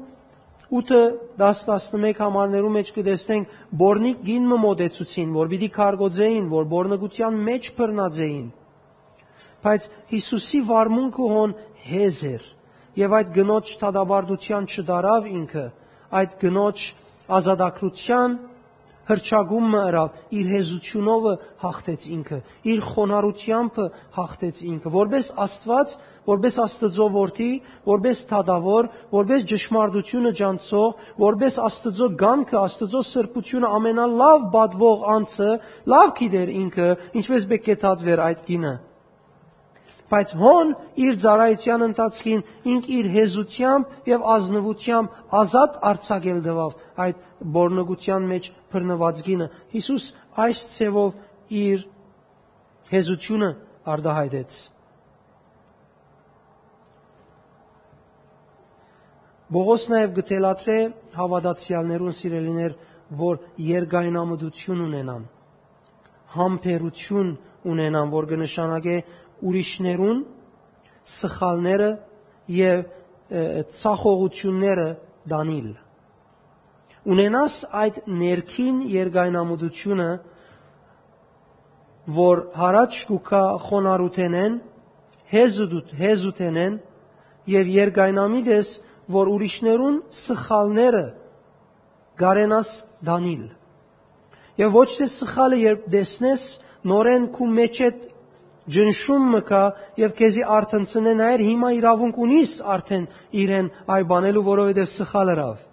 8-11 0.72 2.22
համարներու 2.22 2.75
մեջ 2.79 2.96
կտեսնենք 2.96 3.55
բորնիկ 3.83 4.25
գինը 4.31 4.59
մոդեցուցին, 4.62 5.37
որ 5.42 5.53
պիտի 5.53 5.68
քարգոձեին, 5.77 6.51
որ 6.53 6.68
բորնգության 6.72 7.40
մեջ 7.51 7.72
բռնաձեին 7.77 8.51
բայց 9.62 9.88
Հիսուսի 10.12 10.61
վարմունքը 10.68 11.29
հոն 11.33 11.55
հեզ 11.88 12.22
էր 12.33 12.48
եւ 13.03 13.14
այդ 13.18 13.35
գնոջ 13.37 13.75
թադաբարդության 13.83 14.70
չդարավ 14.72 15.29
ինքը 15.33 15.66
այդ 16.22 16.33
գնոջ 16.42 16.87
ազատագրության 17.38 18.40
հրճագումը 19.09 19.79
ըրավ 19.88 20.37
իր 20.38 20.51
հեզությունովը 20.53 21.33
հաղթեց 21.62 22.05
ինքը 22.16 22.38
իր 22.72 22.83
խոնարհությամբ 22.88 23.81
հաղթեց 24.18 24.61
ինքը 24.68 24.92
որբես 24.94 25.31
Աստված 25.44 25.94
որբես 26.29 26.59
Աստծո 26.62 27.09
որդի 27.16 27.48
որբես 27.88 28.22
թադավոր 28.31 28.90
որբես 29.16 29.48
ճշմարտությունը 29.53 30.33
ջանցող 30.42 31.03
որբես 31.25 31.59
Աստծո 31.66 32.09
գանքը 32.22 32.59
Աստծո 32.62 33.03
սրբությունը 33.11 33.75
ամենալավ 33.81 34.46
բադվող 34.55 35.05
անձը 35.16 35.51
լավ 35.96 36.16
գիտեր 36.22 36.57
ինքը 36.62 36.88
ինչպես 37.22 37.51
պետք 37.53 37.75
է 37.75 37.79
թատվեր 37.83 38.27
այդ 38.31 38.48
գինը 38.53 38.75
բայց 40.12 40.35
հոն 40.43 40.75
իր 41.05 41.21
ծառայության 41.23 41.87
ընթացքին 41.88 42.43
ինք 42.73 42.91
իր 42.99 43.09
հեզությամբ 43.17 44.11
եւ 44.12 44.27
ազնվությամբ 44.35 45.23
ազատ 45.43 45.79
արցակել 45.93 46.43
դվավ 46.49 46.77
այդ 47.07 47.23
բորնոգության 47.57 48.29
մեջ 48.33 48.51
բռնված 48.75 49.25
գինը 49.31 49.49
Հիսուս 49.79 50.11
այս 50.47 50.67
ցևով 50.75 51.17
իր 51.62 51.88
հեզությունը 52.93 53.51
արդահայտեց 53.93 54.61
Բողոս 59.53 59.83
նաև 59.93 60.12
գտելատրե 60.17 60.75
հավատացյալներուն 61.12 62.15
սիրելիներ, 62.17 62.77
որ 63.21 63.41
երգայնամդություն 63.61 64.79
ունենան, 64.87 65.27
համբերություն 66.37 67.33
ունենան, 67.73 68.12
որ 68.15 68.29
կնշանակե 68.31 68.95
ուրիշներուն 69.42 70.20
սխալները 71.12 71.90
եւ 72.57 72.83
ցախողությունները 73.78 74.88
դանիլ 75.33 75.70
ունենաս 77.12 77.55
այդ 77.83 77.96
ներքին 78.22 78.83
երգայնամուդությունը 78.92 80.11
որ 82.18 82.42
հարաճ 82.59 82.98
կուքա 83.09 83.42
խոնարհութենեն 83.66 84.55
հեզուտ 85.33 85.92
հեզութենեն 86.02 86.78
եւ 87.52 87.72
երգայնամիդես 87.78 88.70
որ 89.16 89.31
ուրիշներուն 89.33 89.98
սխալները 90.22 91.05
գարենաս 92.22 92.70
դանիլ 93.09 93.44
եւ 94.62 94.76
ոչ 94.76 94.88
թե 94.98 95.09
սխալը 95.16 95.59
երբ 95.62 95.87
դեսնես 95.94 96.46
նորեն 96.92 97.28
քու 97.35 97.48
մեջ 97.59 97.81
այդ 97.87 98.02
ջնշում 98.70 99.25
մկա 99.37 99.62
եւ 99.98 100.12
քեզի 100.18 100.44
արթնցնե 100.57 101.14
նայր 101.18 101.44
հիմա 101.48 101.70
իրավունք 101.79 102.20
ունիս 102.27 102.53
արդեն 102.75 103.07
իրեն 103.42 103.70
այ 103.96 104.03
բանելու 104.12 104.44
որովհետեւ 104.48 104.90
սխալ 104.92 105.33
հրավ 105.33 105.64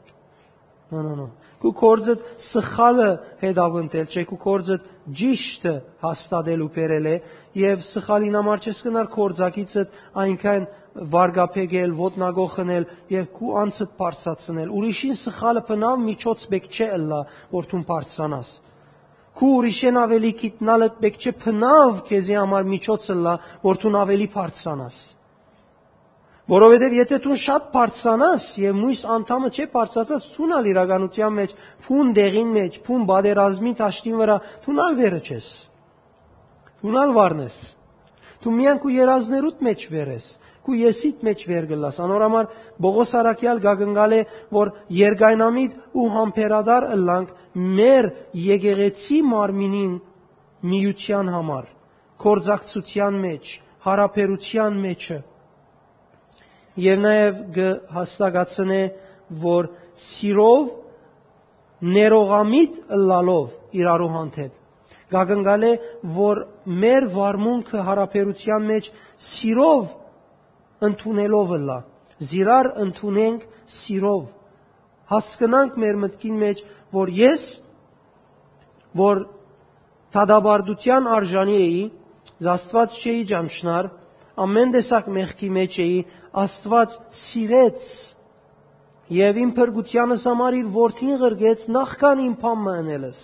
նո 0.90 1.04
նո 1.06 1.14
նո 1.20 1.28
քու 1.60 1.74
կորձը 1.76 2.16
սխալը 2.40 3.08
հետավընտել 3.44 4.10
չէ 4.10 4.24
քու 4.30 4.40
կորձը 4.46 4.78
ճիշտը 5.20 5.74
հաստատելու 6.06 6.70
բերել 6.76 7.10
է 7.10 7.16
եւ 7.60 7.84
սխալին 7.84 8.38
համար 8.40 8.64
չես 8.64 8.80
կնար 8.86 9.10
կորձակիցդ 9.16 9.98
այնքան 10.24 10.68
վարգապեգել, 11.14 11.92
ոտնագող 12.00 12.50
խնել 12.56 12.88
եւ 13.14 13.28
քու 13.36 13.52
անցդ 13.64 13.92
բարձացնել։ 14.00 14.72
Ուրիշին 14.80 15.20
սխալը 15.20 15.64
բնավ 15.70 16.02
միջոց 16.06 16.46
բեք 16.54 16.66
չէ 16.70 16.88
ըլլա, 16.98 17.20
որ 17.54 17.70
դու 17.70 17.82
բարձրանաս 17.90 18.50
Քու 19.40 19.50
ուրիշեն 19.60 19.98
ավելի 20.00 20.30
գիտնալը 20.40 20.88
պետք 21.00 21.22
չէ 21.24 21.32
փնավ 21.44 22.04
քեզի 22.10 22.36
համար 22.36 22.66
միջոցը 22.74 23.16
լա, 23.24 23.36
որ 23.64 23.80
դու 23.80 23.92
ավելի 24.00 24.28
բարձրանաս։ 24.34 24.98
Որովհետև 26.50 26.94
եթե 26.98 27.18
դու 27.24 27.36
շատ 27.40 27.66
բարձրանաս 27.76 28.46
եւ 28.60 28.78
մույս 28.80 29.02
անդամը 29.16 29.50
չէ 29.54 29.66
բարձրացած 29.74 30.30
ցունալ 30.34 30.70
իրականության 30.72 31.36
մեջ, 31.40 31.52
փուն 31.86 32.14
դեղին 32.18 32.54
մեջ, 32.56 32.80
փուն 32.88 33.04
բادرազմի 33.12 33.74
ճաշտին 33.80 34.16
վրա, 34.20 34.38
դունալ 34.66 34.98
վերը 35.00 35.20
չես։ 35.30 35.50
Դունալ 36.82 37.14
վառնես։ 37.20 37.58
Դու 38.40 38.56
միայն 38.60 38.82
քու 38.82 38.96
երազներուդ 38.96 39.62
մեջ 39.70 39.86
վերես 39.94 40.28
քու 40.70 40.78
եսիդ 40.78 41.24
մեջ 41.26 41.44
վեր 41.50 41.66
գլաս 41.70 41.98
անորամար 42.04 42.50
Բողոս 42.86 43.12
Արաքյալ 43.20 43.62
գագնգալ 43.64 44.12
է 44.14 44.20
որ 44.54 44.70
երգայնամիտ 44.94 45.78
ու 45.98 46.10
համբերադար 46.14 46.86
ըլլանք 46.94 47.32
մեր 47.80 48.10
եկեղեցի 48.44 49.18
մարմինին 49.30 49.96
միության 50.70 51.32
համար, 51.34 51.66
կորձակցության 52.22 53.18
մեջ, 53.26 53.54
հարաբերության 53.88 54.78
մեջը։ 54.86 55.20
Եվ 56.86 57.02
նաև 57.06 57.42
հաստակացնե, 57.98 58.82
որ 59.50 59.70
սիրով 60.06 60.70
ներողամիտ 61.98 62.82
լալով 63.10 63.58
իրարու 63.80 64.12
հանդեպ 64.20 64.58
գագնգալ 65.10 65.64
է, 65.66 65.72
որ 66.14 66.44
մեր 66.70 67.08
վարմունքը 67.16 67.86
հարաբերության 67.88 68.68
մեջ 68.70 68.90
սիրով 69.30 69.88
ընդունելով 70.88 71.56
լա, 71.70 71.80
զիրար 72.30 72.70
ընդունենք 72.84 73.48
սիրով, 73.80 74.24
հասկնանք 75.10 75.80
մեր 75.84 76.00
մտքին 76.04 76.38
մեջ, 76.44 76.62
որ 76.96 77.12
ես 77.20 77.46
որ 79.00 79.24
թադաբարդության 80.16 81.10
արժանի 81.16 81.58
էի, 81.64 81.82
Աստված 82.50 82.96
չէի 82.96 83.24
ջամշնար, 83.30 83.90
ամեն 84.40 84.72
տեսակ 84.76 85.10
մեղքի 85.16 85.50
մեջ 85.58 85.74
էի, 85.84 85.98
Աստված 86.44 86.96
սիրեց 87.20 87.90
եւ 89.20 89.40
իմ 89.44 89.52
փրկությանս 89.58 90.24
համար 90.30 90.58
իր 90.60 90.68
որդին 90.76 91.16
ղրգեց 91.24 91.66
նախքան 91.76 92.20
իմ 92.26 92.34
փամը 92.44 92.74
ընելս։ 92.84 93.22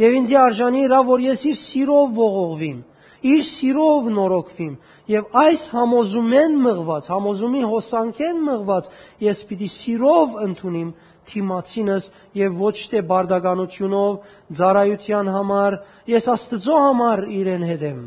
Եվ 0.00 0.16
ինձ 0.18 0.34
արժանի 0.40 0.80
իրա, 0.88 1.00
որ 1.10 1.24
ես 1.24 1.42
իր 1.50 1.58
սիրով 1.60 2.14
ողողվիմ, 2.18 2.78
իր 3.24 3.42
սիրով 3.48 4.10
նորոգվիմ, 4.14 4.74
եւ 5.10 5.36
այս 5.44 5.62
համոզումեն 5.74 6.58
մղված, 6.64 7.08
համոզումի 7.14 7.62
հոսանքեն 7.70 8.42
մղված 8.48 8.88
ես 9.24 9.42
պիտի 9.48 9.68
սիրով 9.74 10.36
ընդունիմ 10.44 10.90
թիմացինս 11.28 12.10
եւ 12.36 12.58
ոչ 12.60 12.76
թե 12.92 13.02
բարդականությունով, 13.10 14.18
ծարայության 14.60 15.30
համար, 15.34 15.78
ես 16.14 16.28
Աստծո 16.34 16.80
համար 16.84 17.24
իրեն 17.38 17.66
հետեմ։ 17.70 18.02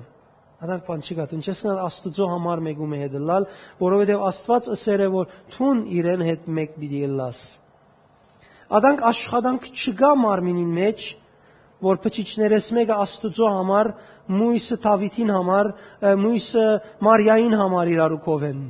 Ադանք 0.57 0.85
բան 0.87 1.03
չի 1.05 1.15
գտնում, 1.17 1.41
չես 1.45 1.59
նա 1.67 1.73
Աստծո 1.85 2.27
համար 2.33 2.61
մեկում 2.65 2.93
է 2.97 2.99
հետ 3.03 3.15
լալ, 3.29 3.47
որովհետեւ 3.77 4.23
Աստված 4.27 4.69
ըսեր 4.73 5.03
է 5.05 5.09
որ 5.13 5.33
թուն 5.53 5.83
իրեն 5.97 6.23
հետ 6.27 6.47
մեկ 6.57 6.77
պիտի 6.81 7.01
լաս։ 7.13 7.41
Ադանք 8.77 9.03
աշխատանք 9.11 9.67
չկա 9.77 10.11
մարմինին 10.23 10.71
մեջ, 10.77 11.05
որ 11.87 11.99
փչիչներս 12.03 12.71
մեկը 12.73 12.97
Աստծո 13.05 13.51
համար, 13.53 13.91
մույսը 14.27 14.77
Դավիթին 14.83 15.31
համար, 15.33 15.69
մույսը 16.23 16.65
Մարիային 17.07 17.55
համար 17.61 17.91
իրարուքով 17.93 18.45
են։ 18.47 18.61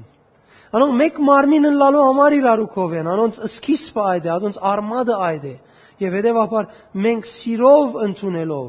Անոնք 0.78 0.98
մեկ 1.02 1.20
մարմին 1.28 1.67
ընլալու 1.72 2.04
համար 2.08 2.36
իրարուքով 2.38 2.96
են, 3.00 3.10
անոնց 3.13 3.39
սկիզբը 3.48 4.04
այդ 4.08 4.28
է, 4.28 4.32
անոնց 4.38 4.60
արմադը 4.72 5.20
այդ 5.28 5.46
է։ 5.48 5.56
Եվ 5.98 6.17
հետևաբար 6.17 6.67
մենք 7.08 7.30
սիրով 7.32 7.96
ընդունելով 8.08 8.67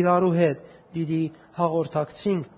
իրարու 0.00 0.34
հետ 0.38 0.62
պիտի 0.94 1.22
հաղորդակցինք։ 1.58 2.52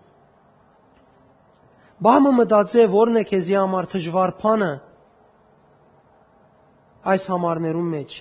Բամը 2.07 2.33
մտածե 2.37 2.85
որն 2.93 3.17
է 3.17 3.25
քեզի 3.27 3.57
համար 3.57 3.87
դժվար 3.97 4.33
բանը 4.43 4.73
այս 7.07 7.27
համարներում 7.33 7.89
մեջ 7.97 8.17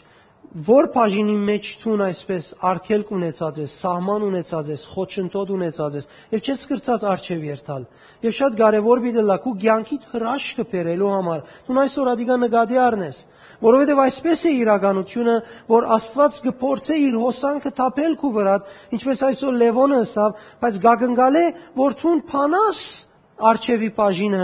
որ 0.56 0.88
բաժինի 0.94 1.36
մեջ 1.50 1.70
ցուն 1.82 2.02
այսպես 2.06 2.46
արկելք 2.63 3.10
ունեցած 3.12 3.58
ես, 3.60 3.72
սահման 3.82 4.24
ունեցած 4.24 4.70
ես, 4.72 4.84
խոչընդոտ 4.94 5.50
ունեցած 5.52 5.98
ես, 6.00 6.06
եւ 6.32 6.44
չես 6.46 6.62
կրծած 6.70 7.06
արչեւ 7.12 7.41
երթալ։ 7.50 7.88
Եվ 8.24 8.36
շատ 8.39 8.56
կարեւոր 8.62 9.02
մի 9.04 9.12
դլա 9.18 9.38
քու 9.44 9.54
ցանկիդ 9.65 10.06
հրաշքը 10.13 10.65
բերելու 10.72 11.12
համար։ 11.12 11.41
Դու 11.68 11.80
այսօր 11.84 12.12
ադիգա 12.15 12.38
նկատի 12.46 12.80
առնես, 12.86 13.20
որովհետև 13.65 14.02
այսպես 14.06 14.46
է 14.46 14.54
իրականությունը, 14.56 15.36
որ 15.76 15.88
Աստված 15.96 16.39
կփորձե 16.46 16.98
իր 17.04 17.18
հոսանքը 17.26 17.72
թափել 17.76 18.15
քու 18.22 18.32
վրա, 18.36 18.56
ինչպես 18.96 19.24
այսօր 19.28 19.58
Լևոնը 19.60 20.00
ասավ, 20.06 20.39
բայց 20.63 20.80
գագնգալ 20.86 21.36
է, 21.36 21.46
որ 21.76 21.98
ցուն 22.00 22.24
փանաս 22.32 22.80
արչեւի 23.52 23.89
բաժինը 23.96 24.44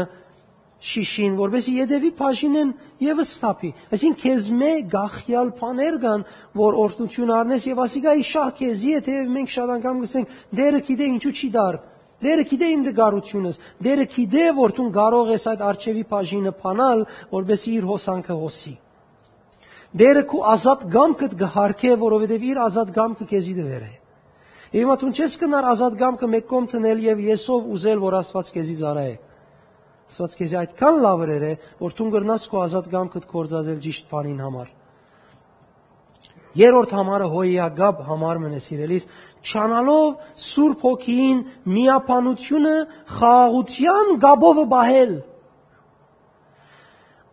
շիշին, 0.82 1.36
որովհետեւ 1.38 1.76
յետևի 1.78 2.10
բաժինեն 2.18 2.70
եւս 3.06 3.32
ստապի։ 3.36 3.70
Այսինքն 3.94 4.22
քեզ 4.22 4.48
մե 4.58 4.72
գախյալ 4.92 5.52
բաներ 5.62 5.98
կան, 6.02 6.24
որ 6.58 6.78
օրտնություն 6.82 7.34
առնես 7.38 7.68
եւ 7.70 7.82
ասիկա 7.86 8.14
իշահ 8.22 8.50
քեզի 8.58 8.94
է, 8.98 9.02
թե 9.06 9.18
մենք 9.36 9.54
շատ 9.56 9.74
անգամ 9.78 10.02
գսենք, 10.02 10.36
դերը 10.58 10.82
գիտե 10.90 11.10
ինչու 11.12 11.34
չի 11.38 11.50
դար։ 11.58 11.80
Դերը 12.22 12.44
գիտե 12.52 12.68
իմ 12.72 12.82
դգարությունս, 12.86 13.56
դերը 13.82 14.04
գիտե 14.16 14.44
որ 14.58 14.74
դու 14.78 14.90
կարող 14.98 15.32
ես 15.32 15.46
այդ 15.52 15.62
արչեվի 15.70 16.04
բաժինը 16.12 16.52
փանալ, 16.62 17.00
որովհետեւ 17.32 17.72
իր 17.72 17.88
հոսանքը 17.92 18.36
հոսի։ 18.42 18.74
Դերը 20.02 20.22
քու 20.30 20.44
ազատ 20.52 20.86
գամքը 20.94 21.28
գհարկե, 21.42 21.96
որովհետեւ 22.02 22.46
իր 22.52 22.62
ազատ 22.68 22.94
գամքը 22.96 23.28
քեզի 23.32 23.56
դվեր 23.58 23.82
է։ 23.88 23.94
Եվ 24.72 24.86
հիմա 24.86 24.96
դու 25.02 25.10
չես 25.18 25.34
կնար 25.42 25.66
ազատ 25.72 25.98
գամքը 26.00 26.30
մեկ 26.32 26.46
կողմ 26.48 26.68
տնել 26.72 27.02
եւ 27.10 27.26
եսով 27.26 27.66
ուզել, 27.76 28.00
որ 28.06 28.16
Աստված 28.22 28.52
քեզի 28.56 28.76
զարայ։ 28.86 29.12
Աստված 30.12 30.34
քեզ 30.36 30.54
այդքան 30.60 30.98
լավ 31.06 31.22
էր, 31.24 31.44
որ 31.80 31.94
դու 31.96 32.06
գրնաս 32.12 32.46
քո 32.52 32.58
ազատ 32.62 32.88
կամքդ 32.92 33.28
կորցածել 33.32 33.78
ճիշտ 33.86 34.08
բանին 34.12 34.42
համար։ 34.44 34.72
Երորդ 36.60 36.96
համարը 36.98 37.28
հոյագաբ 37.32 38.02
համարն 38.10 38.58
է 38.58 38.60
սիրելիս, 38.66 39.06
չանալով 39.48 40.10
Սուրբ 40.52 40.84
Հոգին 40.84 41.38
միապանությունը 41.78 42.76
խաղաղության 43.16 44.12
գաբովը 44.26 44.66
բահել։ 44.76 45.14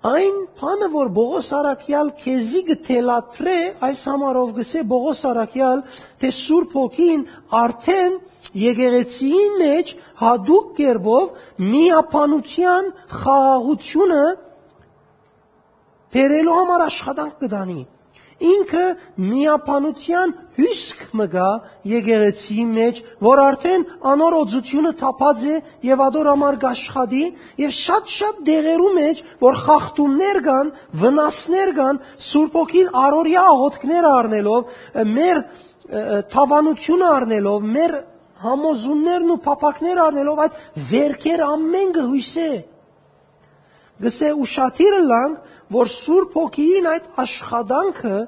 Այն 0.09 0.37
բանը, 0.63 0.89
որ 0.95 1.09
Բողոս 1.19 1.49
Արաքյալ 1.59 2.13
քեզի 2.23 2.63
գթելատրե, 2.69 3.59
այս 3.89 4.03
համարով 4.07 4.53
գսե 4.61 4.85
Բողոս 4.95 5.23
Արաքյալ, 5.35 5.83
թե 6.23 6.31
Սուրբ 6.39 6.77
Հոգին 6.79 7.25
արդեն 7.59 8.21
եկեղեցիի 8.57 9.45
մեջ 9.61 9.93
հadoop 10.23 10.73
կերպով 10.79 11.69
միապանության 11.75 12.91
խաղաղությունը 13.19 14.25
բերելու 16.17 16.59
համար 16.59 16.85
աշխատանք 16.89 17.39
կդանի 17.45 17.81
ինքը 18.39 18.85
միապանության 19.19 20.33
հյուսք 20.59 21.01
մգա 21.19 21.47
եկեղեցիի 21.91 22.67
մեջ, 22.71 23.01
որ 23.27 23.41
արդեն 23.45 23.87
անոր 24.13 24.37
օծությունը 24.39 24.93
թափած 25.01 25.43
է 25.49 25.57
եւ 25.89 26.03
ադոր 26.07 26.31
համար 26.33 26.59
գաշխադի 26.63 27.25
եւ 27.65 27.73
շատ-շատ 27.79 28.39
դեղերու 28.49 28.93
մեջ, 28.99 29.23
որ 29.43 29.59
խախտումներ 29.65 30.41
կան, 30.47 30.71
վնասներ 31.03 31.73
կան, 31.79 32.01
Սուրբ 32.29 32.61
ոգին 32.63 32.93
առօրյա 33.03 33.43
աղոթքներ 33.59 34.09
առնելով, 34.13 34.79
մեր 35.19 35.43
թավանությունը 36.31 37.11
առնելով, 37.19 37.69
մեր 37.79 37.99
համոզումներն 38.43 39.33
ու 39.35 39.39
փապակներ 39.45 40.01
առնելով 40.05 40.43
այդ 40.45 40.59
վերքեր 40.91 41.45
ամեն 41.49 41.95
գհույսե 41.99 42.51
գսե 44.05 44.29
ուշաթիրը 44.45 45.01
լանք 45.09 45.55
որ 45.75 45.91
Սուրբ 45.95 46.37
Հոգին 46.39 46.87
այդ 46.93 47.09
աշխատանքը 47.23 48.19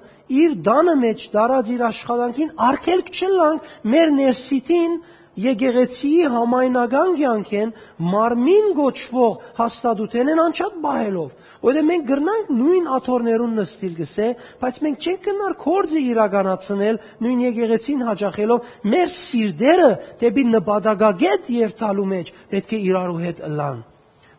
իր 0.41 0.57
դանը 0.67 0.95
մեջ 1.01 1.23
դարած 1.35 1.71
իր 1.75 1.85
աշխատանքին 1.91 2.51
արկելք 2.71 3.09
չլանք 3.21 3.71
մեր 3.95 4.13
ներսիտին 4.19 4.99
եկեղեցիի 5.39 6.23
համայնական 6.35 7.13
կյանքեն 7.21 7.73
մարմին 8.13 8.71
գոչվող 8.79 9.35
հաստատութեն 9.61 10.31
են 10.33 10.41
անչափ 10.45 10.81
բահելով 10.85 11.37
որովհետև 11.67 11.87
մենք 11.91 12.09
գրնանք 12.11 12.51
նույն 12.61 12.89
աթորներուն 12.97 13.55
նստիլ 13.61 13.95
գսե 14.01 14.29
բայց 14.65 14.81
մենք 14.87 15.07
չենք 15.07 15.29
գնար 15.29 15.55
կորձը 15.65 16.03
իրականացնել 16.11 16.99
նույն 17.27 17.45
եկեղեցին 17.47 18.03
հաջախելով 18.11 18.75
մեր 18.95 19.15
սիրտերը 19.21 19.93
դեպի 20.25 20.45
նպատակագետ 20.57 21.53
երթալու 21.61 22.11
մեջ 22.17 22.35
պետք 22.51 22.75
է 22.75 22.83
իրարու 22.91 23.23
հետ 23.29 23.47
լան 23.61 23.87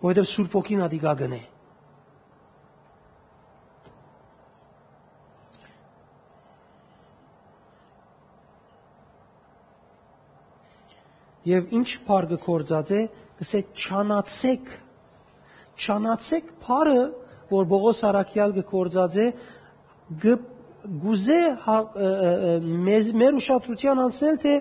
որովհետև 0.01 0.29
Սուրբ 0.35 0.59
ոգին 0.61 0.85
ադիգա 0.89 1.15
գնե 1.21 1.41
Եվ 11.49 11.75
ինչ 11.77 11.89
փարգը 12.05 12.37
կորցած 12.45 12.91
է, 12.93 13.01
գսե 13.41 13.61
չանացեք։ 13.81 14.71
Չանացեք 15.81 16.51
փարը, 16.61 17.01
որ 17.51 17.69
Բողոս 17.71 18.01
Արաքյալ 18.11 18.53
կորցած 18.71 19.17
է, 19.21 19.27
գուզե 20.21 21.41
հա, 21.65 21.77
մեզ 22.85 23.11
մեր 23.21 23.37
ուշադրության 23.37 24.01
անցնել 24.05 24.37
թե 24.41 24.53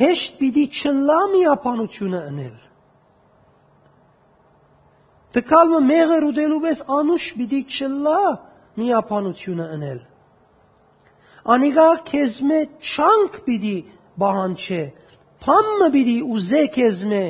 հեշտ 0.00 0.38
պիտի 0.40 0.64
չլա 0.80 1.18
միապանությունը 1.34 2.22
ընել։ 2.30 2.56
Տկալը 5.36 5.80
մեղր 5.86 6.26
ուդելու 6.30 6.60
պես 6.64 6.80
անուշ 6.98 7.26
պիտի 7.38 7.60
չլա 7.70 8.22
միապանությունը 8.80 9.66
ընել։ 9.76 10.00
Անիգա 11.54 11.88
քեզ 12.10 12.40
մե 12.50 12.60
չանք 12.90 13.38
պիտի 13.46 13.76
բահանչե 14.20 14.82
Փամը 15.40 15.88
պիտի 15.94 16.16
ուզե 16.36 16.62
քեզ 16.74 17.02
մե 17.10 17.20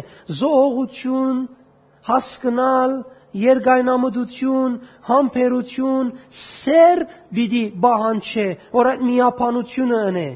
զողողություն, 0.40 1.40
հասկանալ, 2.11 2.94
երգայնամդություն, 3.40 4.77
համբերություն, 5.07 6.09
սեր 6.40 7.03
պիտի 7.37 7.64
բահանչե, 7.85 8.46
որ 8.75 8.90
այդ 8.90 9.05
միապանությունը 9.11 10.01
ընե։ 10.11 10.31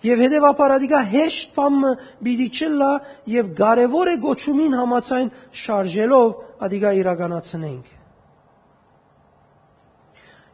Եվ 0.00 0.20
հետևաբար 0.24 0.74
ադիգա 0.76 1.00
հեշտ 1.12 1.56
բամը 1.56 1.88
պիտի 2.24 2.48
չլա 2.56 2.92
եւ 3.32 3.48
կարեւոր 3.58 4.10
է 4.10 4.14
գոչումին 4.20 4.76
համացայն 4.80 5.32
շարժելով 5.62 6.30
ադիգա 6.66 6.92
իրականացնենք։ 7.00 7.90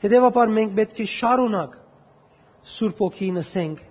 Հետևաբար 0.06 0.50
մենք 0.56 0.74
պետք 0.80 0.98
է 1.02 1.06
շարունակ 1.14 1.78
Սուրբ 2.66 3.00
ոգին 3.06 3.38
ասենք 3.42 3.84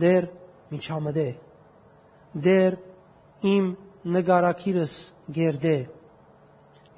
դեր 0.00 0.28
միջամդե 0.74 1.28
դեր 2.48 2.76
իմ 3.54 3.72
նգարակիրս 4.16 4.94
գերդե 5.38 5.78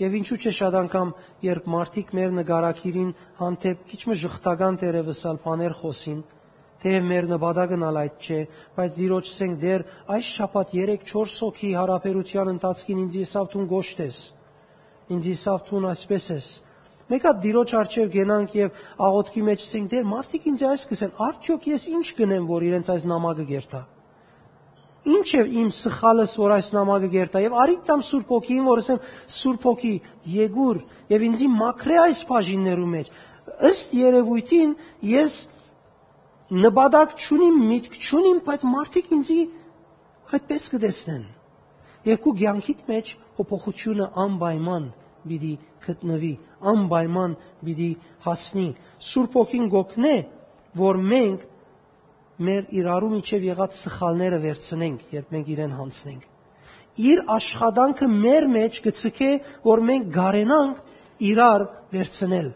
Եվ 0.03 0.15
ինչու՞ 0.19 0.37
չէ 0.43 0.51
շատ 0.57 0.75
անգամ 0.83 1.11
երբ 1.45 1.67
մարդիկ 1.73 2.09
մեր 2.17 2.31
նգարակիրին 2.39 3.11
հանդեպ 3.39 3.83
քիչ 3.91 4.01
մը 4.11 4.15
ժխտական 4.23 4.79
տերևսալ 4.81 5.37
բաներ 5.45 5.75
խոսին, 5.79 6.23
թեև 6.83 7.05
մեր 7.11 7.29
նպատակն 7.31 7.85
ալ 7.87 7.99
այդ 8.01 8.17
չէ, 8.27 8.39
բայց 8.79 8.97
ծիրոջ 8.97 9.29
ասենք 9.31 9.61
դեր 9.63 9.85
այս 10.17 10.31
շաբաթ 10.39 10.73
3-4 10.79 11.37
հոգի 11.43 11.71
հարաբերության 11.79 12.51
ընթացքին 12.53 13.03
ինձ 13.05 13.19
իսավ 13.23 13.47
տուն 13.53 13.69
գոշտես։ 13.73 14.19
Ինձ 15.13 15.29
իսավ 15.37 15.63
տուն 15.69 15.87
այսպես 15.93 16.27
ես։ 16.33 16.49
Մեկ 17.13 17.27
հատ 17.29 17.41
դիրոջ 17.43 17.73
արչև 17.77 18.13
գենանք 18.13 18.53
եւ 18.57 18.77
աղոթքի 19.05 19.43
մեջ 19.49 19.65
ասենք 19.67 19.89
դեր 19.93 20.05
մարդիկ 20.13 20.47
ինձ 20.49 20.63
այս 20.73 20.85
կսեն, 20.93 21.11
արդյոք 21.27 21.67
ես 21.69 21.83
ինչ 21.93 22.07
գնեմ, 22.19 22.47
որ 22.49 22.65
իրենց 22.69 22.89
այս 22.93 23.05
նամակը 23.11 23.45
գերտա։ 23.53 23.81
Ինչ 25.03 25.29
է 25.35 25.43
իմ 25.61 25.71
սխալս, 25.75 26.35
որ 26.39 26.55
այս 26.57 26.69
նամակը 26.73 27.09
գերտա 27.13 27.43
եւ 27.43 27.57
արիք 27.59 27.81
տամ 27.89 28.03
Սուրբ 28.07 28.29
ոգին, 28.33 28.63
որ 28.71 28.83
ասեմ 28.83 29.01
Սուրբ 29.37 29.65
ոգի, 29.67 29.95
եկուր 30.33 30.79
եւ 31.13 31.25
ինձի 31.27 31.49
մաքրե 31.53 31.97
այս 32.03 32.23
բաժիններու 32.29 32.91
մեջ։ 32.93 33.11
Ըստ 33.73 33.97
երևույթին 33.99 34.77
ես 35.11 35.35
նպատակ 36.63 37.17
չունիմ, 37.19 37.59
միտք 37.73 37.99
չունիմ, 37.99 38.39
բայց 38.47 38.65
մարդիկ 38.73 39.13
ինձի 39.19 39.41
այդպես 40.39 40.71
կտեսնեն։ 40.73 41.27
Եվ 42.13 42.23
քու 42.23 42.35
ցանկիտ 42.43 42.81
մեջ 42.93 43.13
փոփոխությունը 43.37 44.09
անպայման 44.23 44.89
պիտի 45.27 45.53
գտնվի, 45.87 46.33
անպայման 46.73 47.35
պիտի 47.63 47.91
հասնի։ 48.27 48.69
Սուրբ 49.09 49.37
ոգին 49.39 49.67
գոքնե, 49.73 50.15
որ 50.83 51.01
մենք 51.13 51.47
մեր 52.43 52.71
իրարու 52.81 53.11
միջև 53.13 53.47
եղած 53.49 53.77
սխալները 53.83 54.39
վերցնենք, 54.43 55.05
երբ 55.17 55.35
մենք 55.37 55.51
իրեն 55.53 55.75
հանցնենք։ 55.79 56.29
Իր 57.03 57.23
աշխատանքը 57.33 58.09
մեր 58.13 58.47
մեջ 58.53 58.81
գցկե, 58.87 59.31
որ 59.65 59.83
մենք 59.89 60.09
գարենանք 60.17 60.81
իրար 61.33 61.65
վերցնել 61.93 62.49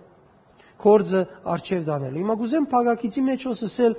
կորձը 0.77 1.21
արչև 1.57 1.85
դանել։ 1.87 2.17
Հիմա 2.21 2.35
գուզեմ 2.41 2.67
փագակիցի 2.73 3.23
մեջ 3.27 3.47
ասել 3.53 3.95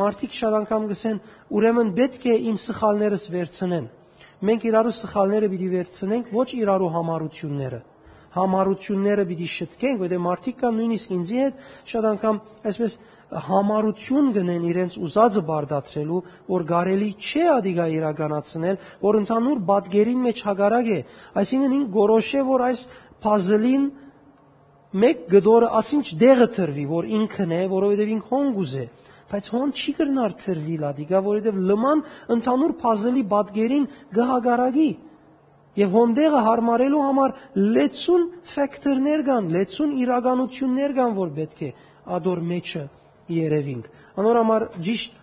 մարդիկ 0.00 0.36
շատ 0.38 0.54
անգամ 0.60 0.86
գսեն, 0.92 1.18
ուրեմն 1.52 1.90
պետք 1.98 2.28
է 2.32 2.36
իմ 2.48 2.60
սխալներս 2.64 3.26
վերցնեն։ 3.34 3.90
Մենք 4.44 4.64
իրարու 4.70 4.94
սխալները 5.04 5.50
պիտի 5.52 5.68
վերցնենք, 5.74 6.32
ոչ 6.32 6.48
իրարու 6.64 6.92
համառությունները 6.94 7.80
համառությունները 8.34 9.24
պիտի 9.30 9.48
շտկենք, 9.54 10.00
որտեղ 10.04 10.22
մարդիկ 10.24 10.56
կան 10.60 10.78
նույնիսկ 10.80 11.12
ինձի 11.14 11.38
հետ 11.44 11.66
շատ 11.90 12.08
անգամ 12.10 12.40
այսպես 12.70 12.96
համառություն 13.44 14.30
գնեն 14.34 14.64
իրենց 14.68 14.96
ուզածը 15.04 15.42
բարդացրելու, 15.48 16.20
որ 16.50 16.64
գարելի 16.70 17.08
չէ 17.18 17.44
ադիգա 17.54 17.86
իրականացնել, 17.94 18.76
որ 19.04 19.18
ընդհանուր 19.20 19.62
բադգերին 19.70 20.20
մեջ 20.24 20.42
հագարակ 20.48 20.90
է։ 20.94 20.98
Այսինքն 21.42 21.76
ինք 21.78 21.88
գորոշ 21.94 22.28
է, 22.34 22.42
որ 22.50 22.64
այս 22.68 22.84
puzzle-ին 23.24 23.88
մեկ 25.04 25.24
գդորը 25.34 25.70
ասինչ 25.80 26.06
դեղը 26.22 26.48
թրվի, 26.58 26.84
որ 26.94 27.08
ինքն 27.18 27.54
է, 27.54 27.62
որովհետև 27.74 28.12
ինք 28.14 28.30
հոնգ 28.34 28.60
ուզե 28.64 28.84
բայց 29.34 29.46
հոն 29.50 29.70
չի 29.74 29.92
կրնար 29.98 30.34
թրվի 30.44 30.74
լադիգա, 30.84 31.20
որովհետև 31.24 31.56
լման 31.70 32.02
ընդհանուր 32.34 32.74
puzzle-ի 32.84 33.22
բադգերին 33.32 33.86
գհագարագի։ 34.14 34.90
գա 34.94 35.13
Եվ 35.74 35.94
հոնդեղը 35.94 36.40
հարմարելու 36.46 37.02
համար 37.02 37.32
լեցուն 37.74 38.26
ֆակտորներ 38.46 39.22
կան, 39.26 39.48
լեցուն 39.54 39.94
իրականություններ 40.04 40.92
կան, 40.98 41.16
որ 41.18 41.32
պետք 41.38 41.62
է 41.64 41.70
ադոր 42.14 42.42
մեջը 42.50 42.82
երևինք։ 43.34 43.88
Անորամար 44.22 44.66
ճիշտ 44.86 45.16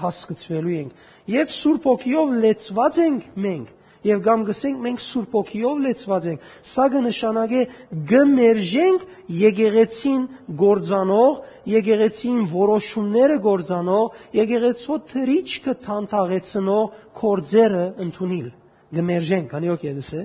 հասկացվելու 0.00 0.78
ենք։ 0.78 1.04
Եվ 1.30 1.52
Սուրբ 1.56 1.86
ոգիով 1.90 2.32
լեցված 2.44 2.98
ենք 3.04 3.26
մենք, 3.44 3.74
եւ 4.08 4.22
կամ 4.24 4.44
գսենք 4.48 4.80
մենք 4.86 5.02
Սուրբ 5.04 5.34
ոգիով 5.36 5.82
լեցված 5.84 6.28
ենք, 6.30 6.46
սա 6.70 6.86
կնշանակե 6.94 7.64
գմերժենք 8.12 9.04
եկեղեցին 9.40 10.22
գործանող, 10.62 11.34
եկեղեցին 11.74 12.40
որոշումները 12.54 13.36
գործանող, 13.50 14.16
եկեղեցու 14.40 14.98
թրիչքը 15.12 15.76
թանթաղեցնող 15.84 16.88
կորձերը 17.20 17.84
ընդունել 18.06 18.48
գմերժենք, 18.96 19.50
քանի 19.50 19.70
օք 19.74 19.84
եդս 19.86 20.08
է։ 20.16 20.22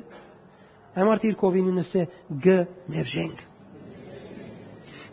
Այմարտ 0.95 1.26
իր 1.30 1.36
կովինունս 1.41 1.91
է 1.95 2.03
գմերժենք։ 2.45 3.43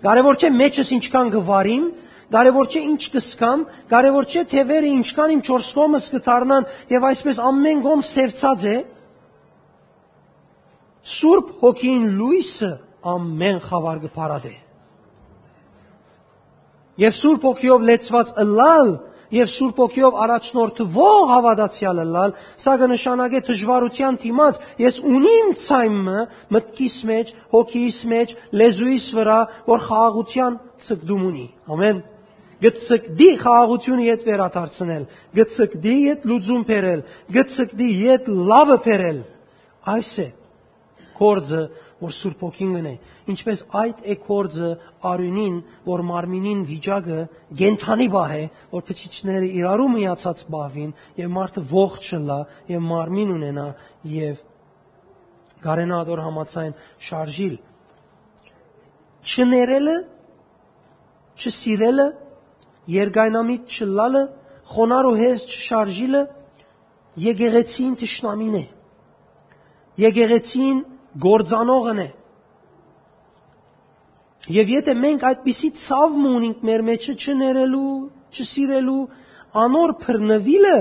Կարևոր 0.03 0.39
չէ 0.39 0.51
մեջս 0.57 0.89
ինչքան 0.97 1.33
գվարիմ, 1.37 1.85
կարևոր 2.33 2.71
չէ 2.73 2.81
ինչ 2.89 3.03
կսկամ, 3.13 3.61
կարևոր 3.93 4.27
չէ 4.33 4.43
թևերը 4.53 4.91
ինչքան 5.03 5.35
իմ 5.37 5.43
4 5.47 5.69
կողմս 5.79 6.09
կդառնան 6.15 6.67
եւ 6.93 7.07
այսպես 7.11 7.41
ամեն 7.51 7.83
կողմ 7.87 8.03
սևծած 8.09 8.65
է։ 8.73 8.77
Սուրբ 11.13 11.53
հոգին 11.63 12.05
լույսը 12.19 12.73
ամեն 13.13 13.63
խավար 13.69 14.03
կփարադե։ 14.07 14.55
Եվ 17.03 17.17
Սուրբ 17.19 17.47
հոգիով 17.49 17.87
լեցված 17.89 18.33
ըլալ 18.43 18.93
եւ 19.33 19.51
Սուրբ 19.53 19.81
ոգիով 19.83 20.19
առաջնորդվող 20.27 21.21
հավատացյալը 21.33 22.07
լալ, 22.13 22.35
սա 22.63 22.75
կնշանակե 22.83 23.43
դժվարության 23.49 24.19
դիմաց 24.23 24.61
ես 24.83 25.01
ունիմ 25.13 25.53
ցայմը 25.63 26.25
մտքիս 26.57 26.97
մեջ, 27.13 27.35
հոգիս 27.57 27.99
մեջ, 28.13 28.35
լեզուիս 28.63 29.07
վրա, 29.19 29.41
որ 29.73 29.85
խաղաղության 29.89 30.59
ցկդում 30.87 31.27
ունի։ 31.33 31.47
Ամեն 31.73 32.03
գծկդի 32.63 33.31
խաղաղությունը 33.43 34.05
իդ 34.13 34.25
վերադարձնել, 34.29 35.07
գծկդի 35.39 35.95
իդ 36.13 36.27
լուծում 36.31 36.67
բերել, 36.69 37.01
գծկդի 37.37 37.89
իդ 38.13 38.29
լավը 38.53 38.77
բերել։ 38.87 39.19
Այս 39.93 40.13
է 40.23 40.29
կորձը, 41.19 41.63
որ 42.03 42.15
Սուրբ 42.19 42.41
ոգին 42.43 42.73
գնե 42.77 42.93
ինչպես 43.33 43.61
այդ 43.83 44.01
է 44.03 44.17
կորձը 44.27 44.71
արյունին, 45.11 45.57
որ 45.87 46.03
մարմինին 46.09 46.63
վիճակը 46.69 47.19
գենթանի 47.63 48.09
բահ 48.13 48.33
է, 48.37 48.45
որ 48.73 48.87
փչիչները 48.89 49.51
իրարու 49.63 49.91
միացած 49.93 50.43
բավին 50.53 50.95
եւ 51.23 51.35
մարդը 51.39 51.65
ողջ 51.73 52.09
չլա 52.13 52.39
եւ 52.73 52.87
մարմին 52.91 53.35
ունենա 53.37 53.69
եւ 54.13 54.43
գարենադոր 55.63 56.23
համացայն 56.27 56.75
շարժիլ 57.07 57.57
չներելը 59.23 59.97
չսիրելը 61.39 62.07
երգայնամիտ 62.93 63.77
չլալը 63.77 64.23
խոնարհ 64.73 65.09
ու 65.13 65.19
հեզ 65.21 65.45
չշարժիլը 65.53 66.23
եկեղեցին 67.23 67.95
ճշնամին 68.03 68.57
է 68.59 68.65
եկեղեցին 70.03 70.83
գործանողն 71.21 72.03
է 72.03 72.09
Եվ 74.51 74.71
եթե 74.73 74.95
մենք 74.99 75.25
այդպիսի 75.29 75.69
ցավը 75.79 76.31
ունենք 76.35 76.63
մեր 76.67 76.83
մեջը 76.89 77.13
չներելու, 77.15 77.91
չսիրելու, 78.35 79.03
անոր 79.63 79.93
փռնվիլը 80.03 80.79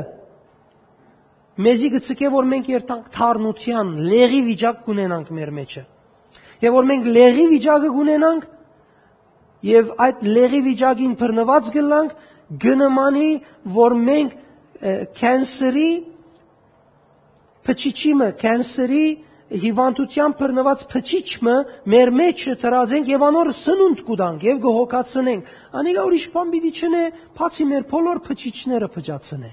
մեզի 1.61 1.89
գցկե 1.93 2.31
որ 2.33 2.47
մենք 2.51 2.69
երթանք 2.71 3.11
թարնության, 3.13 3.91
լեղի 4.11 4.41
վիճակ 4.47 4.81
կունենանք 4.87 5.31
մեր 5.37 5.51
մեջը։ 5.59 5.83
Եվ 6.61 6.77
որ 6.77 6.87
մենք 6.89 7.09
լեղի 7.17 7.45
վիճակը 7.51 7.91
կունենանք 7.97 8.47
եւ 9.71 9.91
այդ 10.05 10.23
լեղի 10.31 10.61
վիճակին 10.71 11.13
փռնված 11.21 11.71
գլանք, 11.75 12.15
գնմանի 12.65 13.31
որ 13.77 13.97
մենք 14.09 14.37
կենսերի 15.21 15.91
փչիչիմը, 17.67 18.29
կենսերի 18.41 19.05
հիվանդության 19.51 20.33
բռնված 20.39 20.83
փչիչը 20.91 21.55
մեր 21.91 22.11
մեջը 22.15 22.53
դրածենք 22.61 23.09
եւ 23.11 23.23
անոր 23.27 23.49
սնունդ 23.57 24.03
կուտանք 24.07 24.45
եւ 24.47 24.61
գողոքացնենք։ 24.65 25.49
Անիկա 25.81 26.05
ուրիշ 26.07 26.27
բան 26.35 26.53
պիտի 26.53 26.71
չնե, 26.71 27.03
բացի 27.35 27.65
մեր 27.71 27.83
բոլոր 27.91 28.21
փչիչները 28.27 28.87
փճացնե։ 28.95 29.51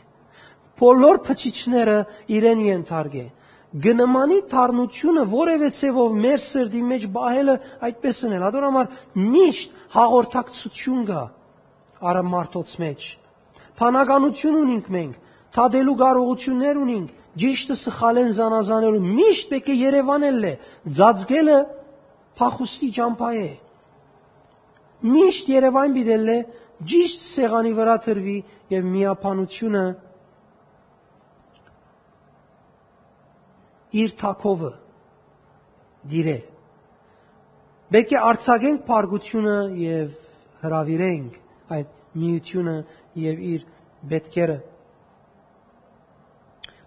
Բոլոր 0.78 1.18
փչիչները 1.26 1.96
իրեն 2.38 2.62
ենթարկե։ 2.68 3.24
Գնմանի 3.68 4.38
թարնությունը 4.48 5.24
որևէ 5.28 5.68
ցևով 5.78 6.14
մեր 6.22 6.38
սրդի 6.46 6.82
մեջ 6.88 7.02
բահելը 7.18 7.56
այդպես 7.88 8.20
են։ 8.28 8.44
Ադորամար 8.48 8.86
միշտ 9.18 9.74
հաղորդակցություն 9.98 11.02
կա 11.08 11.22
արամարտոց 12.08 12.72
մեջ։ 12.84 13.08
Փանականություն 13.78 14.56
ունենք 14.62 14.88
մենք, 14.94 15.18
թադելու 15.58 15.96
կարողություններ 15.98 16.80
ունենք, 16.86 17.10
ճիշտը 17.38 17.76
սխալեն 17.82 18.30
զանազանելու 18.38 19.02
միշտ 19.18 19.48
պետք 19.52 19.68
է 19.68 19.76
Երևանել 19.78 20.46
է 20.48 20.52
ձածգելը 20.98 21.58
փախուստի 22.40 22.88
ճամփա 22.98 23.30
է 23.38 23.48
միշտ 25.14 25.50
Երևան 25.54 25.96
բիդել 25.98 26.28
է 26.34 26.38
ճիշտ 26.92 27.24
սեղանի 27.28 27.72
վրա 27.78 27.96
թրվի 28.06 28.36
եւ 28.74 28.88
միապանությունը 28.94 29.84
իր 34.02 34.14
թակովը 34.22 34.72
դիրե 36.12 36.38
Պետք 37.88 38.10
է 38.12 38.18
արցակենք 38.28 38.82
բարգությունը 38.88 39.58
եւ 39.80 40.16
հravirենք 40.62 41.36
այդ 41.76 41.94
միությունը 42.20 42.74
եւ 43.22 43.38
իր 43.52 43.62
բետքերը 44.10 44.56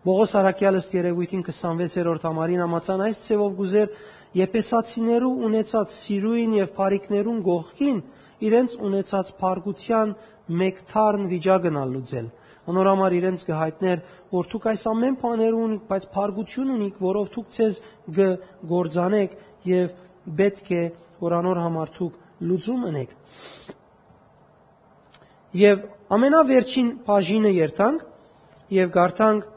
Բողոս 0.01 0.31
Արաքյալս 0.39 0.85
երևույթին 0.95 1.41
26-րդ 1.45 2.23
համարին 2.25 2.61
համացան 2.63 3.01
այս 3.05 3.17
ցևով 3.21 3.51
գուզեր 3.59 3.91
Եփեսացիներու 4.39 5.29
ունեցած 5.45 5.91
սիրույն 5.93 6.55
եւ 6.57 6.71
բարիկներուն 6.77 7.43
գողքին 7.45 7.99
իրենց 8.47 8.73
ունեցած 8.87 9.29
փարգության 9.43 10.15
մեկ 10.61 10.81
թարն 10.89 11.27
վիճակն 11.35 11.77
ալուծել։ 11.83 12.31
Անորամար 12.71 13.15
իրենց 13.19 13.45
կհայտներ, 13.51 14.01
որ 14.33 14.49
դուք 14.55 14.67
այս 14.71 14.87
ամեն 14.89 15.19
բաները 15.21 15.61
ունիք, 15.61 15.85
բայց 15.91 16.09
փարգություն 16.17 16.73
ունիք, 16.79 16.99
որով 17.05 17.31
դուք 17.37 17.53
ցեզ 17.61 17.79
գործանեք 18.73 19.37
եւ 19.69 19.95
պետք 20.41 20.75
է 20.81 20.83
որ 21.21 21.39
անոր 21.41 21.63
համար 21.67 21.95
դուք 22.01 22.19
լուծում 22.49 22.83
ունեք։ 22.89 23.15
Եվ 25.61 25.87
ամենավերջին 26.17 26.93
բաժինը 27.05 27.57
երթանք 27.61 28.05
եւ 28.81 28.93
գարտանք 28.97 29.49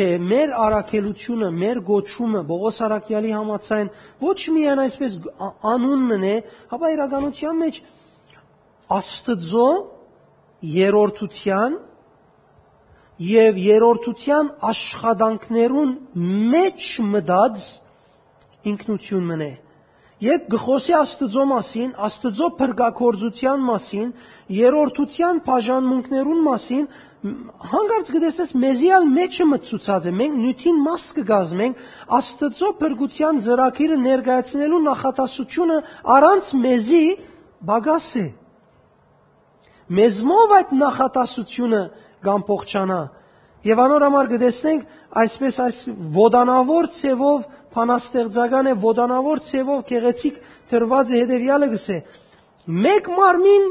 թե 0.00 0.06
մեր 0.24 0.52
առաքելությունը, 0.56 1.48
մեր 1.60 1.78
գոչումը 1.84 2.40
Բողոս 2.48 2.76
Արաքյալի 2.86 3.32
համացայն 3.36 3.88
ոչ 4.24 4.38
միայն 4.54 4.80
այսպես 4.86 5.16
անունն 5.68 6.24
է, 6.24 6.36
հապա 6.70 6.92
իրականության 6.94 7.58
մեջ 7.60 7.80
Աստծո 8.96 9.66
երրորդության 10.70 11.76
եւ 13.28 13.60
երրորդության 13.66 14.48
աշխատանքներուն 14.70 15.92
մեջ 16.54 16.88
մտած 17.10 17.66
ինքնություն 18.72 19.28
մնե։ 19.34 19.50
Երբ 20.20 20.48
գխոսի 20.56 20.96
Աստծո 20.96 21.44
մասին, 21.52 21.92
Աստծո 22.08 22.48
փրկակորձության 22.56 23.62
մասին, 23.68 24.08
երրորդության 24.56 25.44
բաժանմունքներուն 25.46 26.42
մասին, 26.48 26.88
հանգարց 27.20 28.06
գտեսես 28.14 28.52
մեզիալ 28.56 29.06
մեջը 29.12 29.46
մտցուցած 29.50 30.06
է։ 30.08 30.12
Մենք 30.16 30.36
նյութին 30.40 30.78
մաս 30.86 31.02
կգազմենք 31.18 31.82
Աստծո 32.16 32.70
փրկության 32.80 33.40
ծրագիրը 33.44 33.98
ներկայացնելու 34.04 34.80
նախատասությունը 34.86 35.76
առանց 36.16 36.48
մեզի 36.64 37.02
բագաս 37.70 38.08
է։ 38.20 38.24
Մեզմով 40.00 40.54
այդ 40.60 40.72
նախատասությունը 40.80 41.82
կամ 42.24 42.46
փոխչանա։ 42.48 43.00
Եվ 43.68 43.84
անոր 43.84 44.06
համար 44.06 44.32
կտեսնենք 44.32 44.88
այսպես 45.20 45.60
այս 45.66 45.82
ոդանավոր 46.16 46.90
ցևով 46.96 47.46
փանաստեղծական 47.76 48.70
է 48.70 48.74
ոդանավոր 48.80 49.44
ցևով 49.50 49.84
գեղեցիկ 49.92 50.40
դրված 50.72 51.12
է 51.12 51.20
հետեւյալը 51.20 51.70
գսե. 51.76 52.00
Մեկ 52.80 53.12
մարմին 53.20 53.70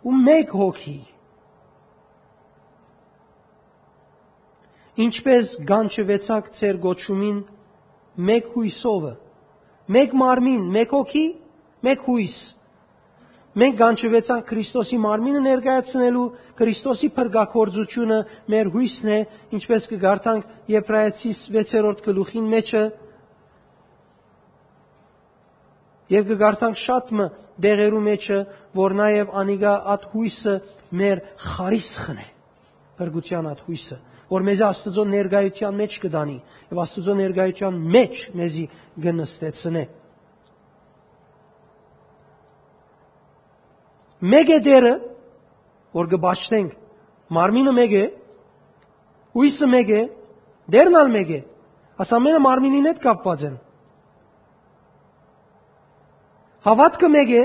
ու 0.00 0.18
մեկ 0.30 0.56
հոգի 0.56 0.98
ինչպես 5.06 5.52
գանչվեցակ 5.70 6.48
ծեր 6.60 6.80
գոչումին 6.86 7.42
մեկ 8.30 8.48
հույսովը 8.54 9.12
մեկ 9.96 10.16
մարմին 10.22 10.64
մեկ 10.78 10.96
հոգի 10.96 11.26
մեկ 11.86 12.08
հույս 12.10 12.38
Մենք 13.50 13.78
գանչվեցանք 13.80 14.44
Քրիստոսի 14.46 14.96
մարմինը 15.02 15.40
ներկայացնելու, 15.42 16.26
Քրիստոսի 16.60 17.08
փրկակորձությունը 17.16 18.18
մեր 18.54 18.68
հույսն 18.76 19.08
է, 19.10 19.16
ինչպես 19.58 19.88
կգարտանք 19.90 20.52
Եբրայեցիս 20.70 21.40
6-րդ 21.56 22.04
գլուխին 22.04 22.46
մեջը, 22.52 22.82
Եվ 26.10 26.24
կգարտանք 26.26 26.78
շատ 26.82 27.10
մը 27.14 27.26
դեղերու 27.62 27.98
մեջը, 28.06 28.38
որ 28.74 28.94
նաև 28.98 29.34
անիգա 29.40 29.74
at 29.92 30.06
հույսը 30.10 30.54
մեր 31.00 31.20
խարիսխն 31.50 32.18
է։ 32.18 32.24
Փրկության 32.98 33.50
at 33.50 33.60
հույսը, 33.66 33.98
որ 34.30 34.44
մեզ 34.46 34.60
Աստծո 34.68 35.04
ներգայության 35.10 35.78
մեջ 35.80 35.96
կդանի 36.04 36.36
եւ 36.70 36.80
Աստծո 36.84 37.14
ներգայության 37.20 37.80
մեջ 37.96 38.20
մեզի 38.38 38.64
գնստեցնե։ 39.06 39.84
Մեկ 44.20 44.50
է 44.52 44.58
դերը, 44.66 44.94
որ 45.96 46.08
կբաշխենք, 46.12 46.72
մարմինը 47.32 47.72
մեկ 47.80 47.94
է, 47.96 48.04
հույսը 49.34 49.68
մեկ 49.74 49.92
է, 49.96 50.02
դերն 50.74 50.98
ալ 51.00 51.12
մեկ 51.14 51.30
է։ 51.30 51.40
Ասամենը 52.04 52.40
մարմինին 52.44 52.88
հետ 52.90 53.00
կապված 53.04 53.44
են։ 53.48 53.56
Հավատքը 56.68 57.08
մեկ 57.16 57.32
է, 57.32 57.42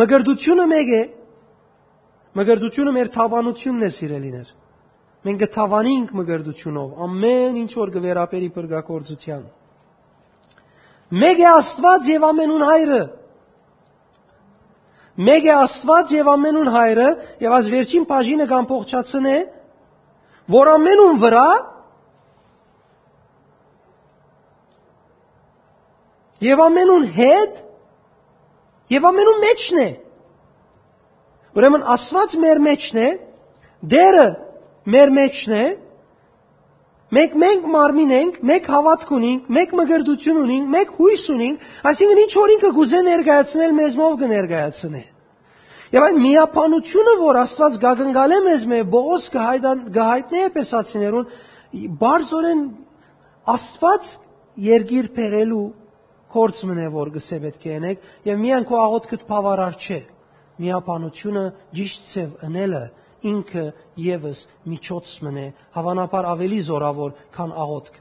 մգրդությունը 0.00 0.66
մեկ 0.70 0.92
է, 0.94 1.02
մգրդությունը 2.36 2.92
մեր 2.96 3.10
թավանությունն 3.16 3.86
է 3.86 3.90
սիրելիներ։ 3.96 4.48
Մենք 5.26 5.38
կթավանենք 5.42 6.10
մգրդությունով 6.20 6.98
ամեն 7.06 7.60
ինչ 7.62 7.70
որ 7.76 7.92
կվերապերի 7.96 8.48
բրգակորձության։ 8.56 9.46
Մեկ 11.22 11.40
է 11.42 11.46
Աստված 11.52 12.10
եւ 12.12 12.26
ամենուն 12.26 12.64
հայրը։ 12.66 13.00
Մեկ 15.26 15.46
է 15.46 15.54
Աստված 15.56 16.12
եւ 16.16 16.30
ամենուն 16.34 16.70
հայրը 16.76 17.08
եւ 17.46 17.56
այս 17.56 17.70
վերջին 17.72 18.04
բաժինը 18.10 18.46
կամ 18.52 18.68
փոխչացն 18.70 19.28
է, 19.32 19.38
որ 20.56 20.72
ամենուն 20.76 21.22
վրա 21.24 21.48
Եվ 26.46 26.60
ամենուն 26.66 27.06
հետ 27.16 27.60
եւ 28.92 29.06
ամենուն 29.08 29.38
մեջն 29.40 29.78
է։ 29.80 29.88
Ուրեմն 31.56 31.84
Աստված 31.96 32.36
մեր 32.42 32.62
մեջն 32.66 33.00
է, 33.00 33.10
դերը 33.96 34.28
մեր 34.92 35.12
մեջն 35.16 35.56
է, 35.56 35.66
Մենք 37.06 37.34
մենք 37.38 37.66
մարմին 37.70 38.12
ենք, 38.16 38.38
մեկ 38.50 38.64
հավատք 38.66 39.10
ունենք, 39.14 39.50
մեկ 39.56 39.74
մգրդություն 39.78 40.38
ունենք, 40.40 40.70
մեկ 40.72 40.88
հույս 40.96 41.26
ունենք, 41.36 41.66
այսինքն 41.86 42.20
ինչ 42.22 42.32
որ 42.34 42.52
ինքը 42.56 42.70
գուզե 42.78 43.02
ներկայացնել 43.06 43.74
մեզ 43.76 43.98
մով 44.00 44.16
կներկայացնե։ 44.22 45.02
Եվ 45.94 46.06
այն 46.06 46.18
միապանությունը, 46.24 47.14
որ 47.22 47.38
Աստված 47.44 47.78
գագնգալ 47.86 48.34
է 48.34 48.40
մեզ 48.46 48.66
մե 48.72 48.80
Բողոս 48.90 49.28
գահայտնի 49.36 50.42
է 50.42 50.50
պեսացիներուն, 50.56 51.30
բարձորեն 52.02 52.66
Աստված 53.54 54.10
երգիր 54.66 55.10
փերելու 55.14 55.64
կորց 56.36 56.62
մնե 56.66 56.86
որ 56.96 57.14
գսե 57.14 57.38
պետք 57.46 57.66
է 57.66 57.72
ենեք 57.76 58.06
եւ 58.26 58.40
միայն 58.42 58.66
քո 58.66 58.78
աղոթքդ 58.82 59.26
բավարար 59.30 59.78
չէ 59.78 60.00
միապանությունը 60.62 61.44
ճիշտ 61.76 62.08
ծև 62.12 62.34
ընելը 62.48 62.82
ինքը 63.26 63.64
եւս 64.06 64.40
միջոց 64.70 65.12
մնե 65.26 65.46
հավանաբար 65.76 66.28
ավելի 66.32 66.60
զորավոր 66.66 67.14
քան 67.36 67.54
աղոթք 67.66 68.00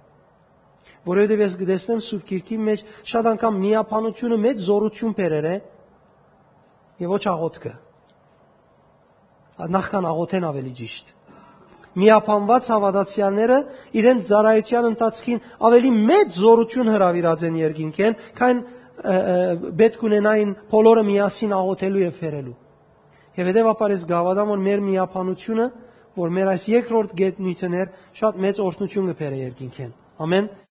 որովհետև 1.06 1.44
ես 1.46 1.58
գտեսնեմ 1.62 2.02
Սուրբ 2.06 2.24
Գիրքի 2.32 2.58
մեջ 2.70 2.86
շատ 3.12 3.30
անգամ 3.36 3.60
միապանությունը 3.66 4.40
մեծ 4.46 4.64
զորություն 4.70 5.18
բերեր 5.20 5.50
է 5.52 5.56
եւ 7.06 7.14
ոչ 7.16 7.24
աղոթքը 7.34 7.74
նախքան 9.76 10.10
աղոթեն 10.12 10.50
ավելի 10.50 10.74
ճիշտ 10.80 11.14
միապանված 11.96 12.66
հավատացյալները 12.74 13.58
իրենց 14.00 14.30
ծառայության 14.30 14.88
ընթացքին 14.90 15.44
ավելի 15.70 15.92
մեծ 16.10 16.40
զորություն 16.42 16.92
հրավիրած 16.92 17.46
են 17.48 17.60
երկինքեն, 17.62 18.18
քան 18.36 18.60
պետք 18.96 20.06
ունենային 20.08 20.54
բոլորը 20.72 21.04
միասին 21.10 21.56
աղոթելու 21.56 22.04
եւ 22.06 22.20
ֆերելու։ 22.22 22.56
Եվ 23.36 23.50
հետեւաբար 23.52 23.94
ես 23.96 24.06
գավադամ 24.12 24.52
որ 24.54 24.62
մեր 24.66 24.84
միապանությունը, 24.86 25.66
որ 26.16 26.30
մեր 26.36 26.52
այս 26.54 26.68
երկրորդ 26.72 27.16
գետնույթներ 27.20 27.90
շատ 28.16 28.38
մեծ 28.46 28.62
օրհնություն 28.66 29.10
կբերի 29.12 29.42
երկինքեն։ 29.46 29.92
Ամեն 30.26 30.48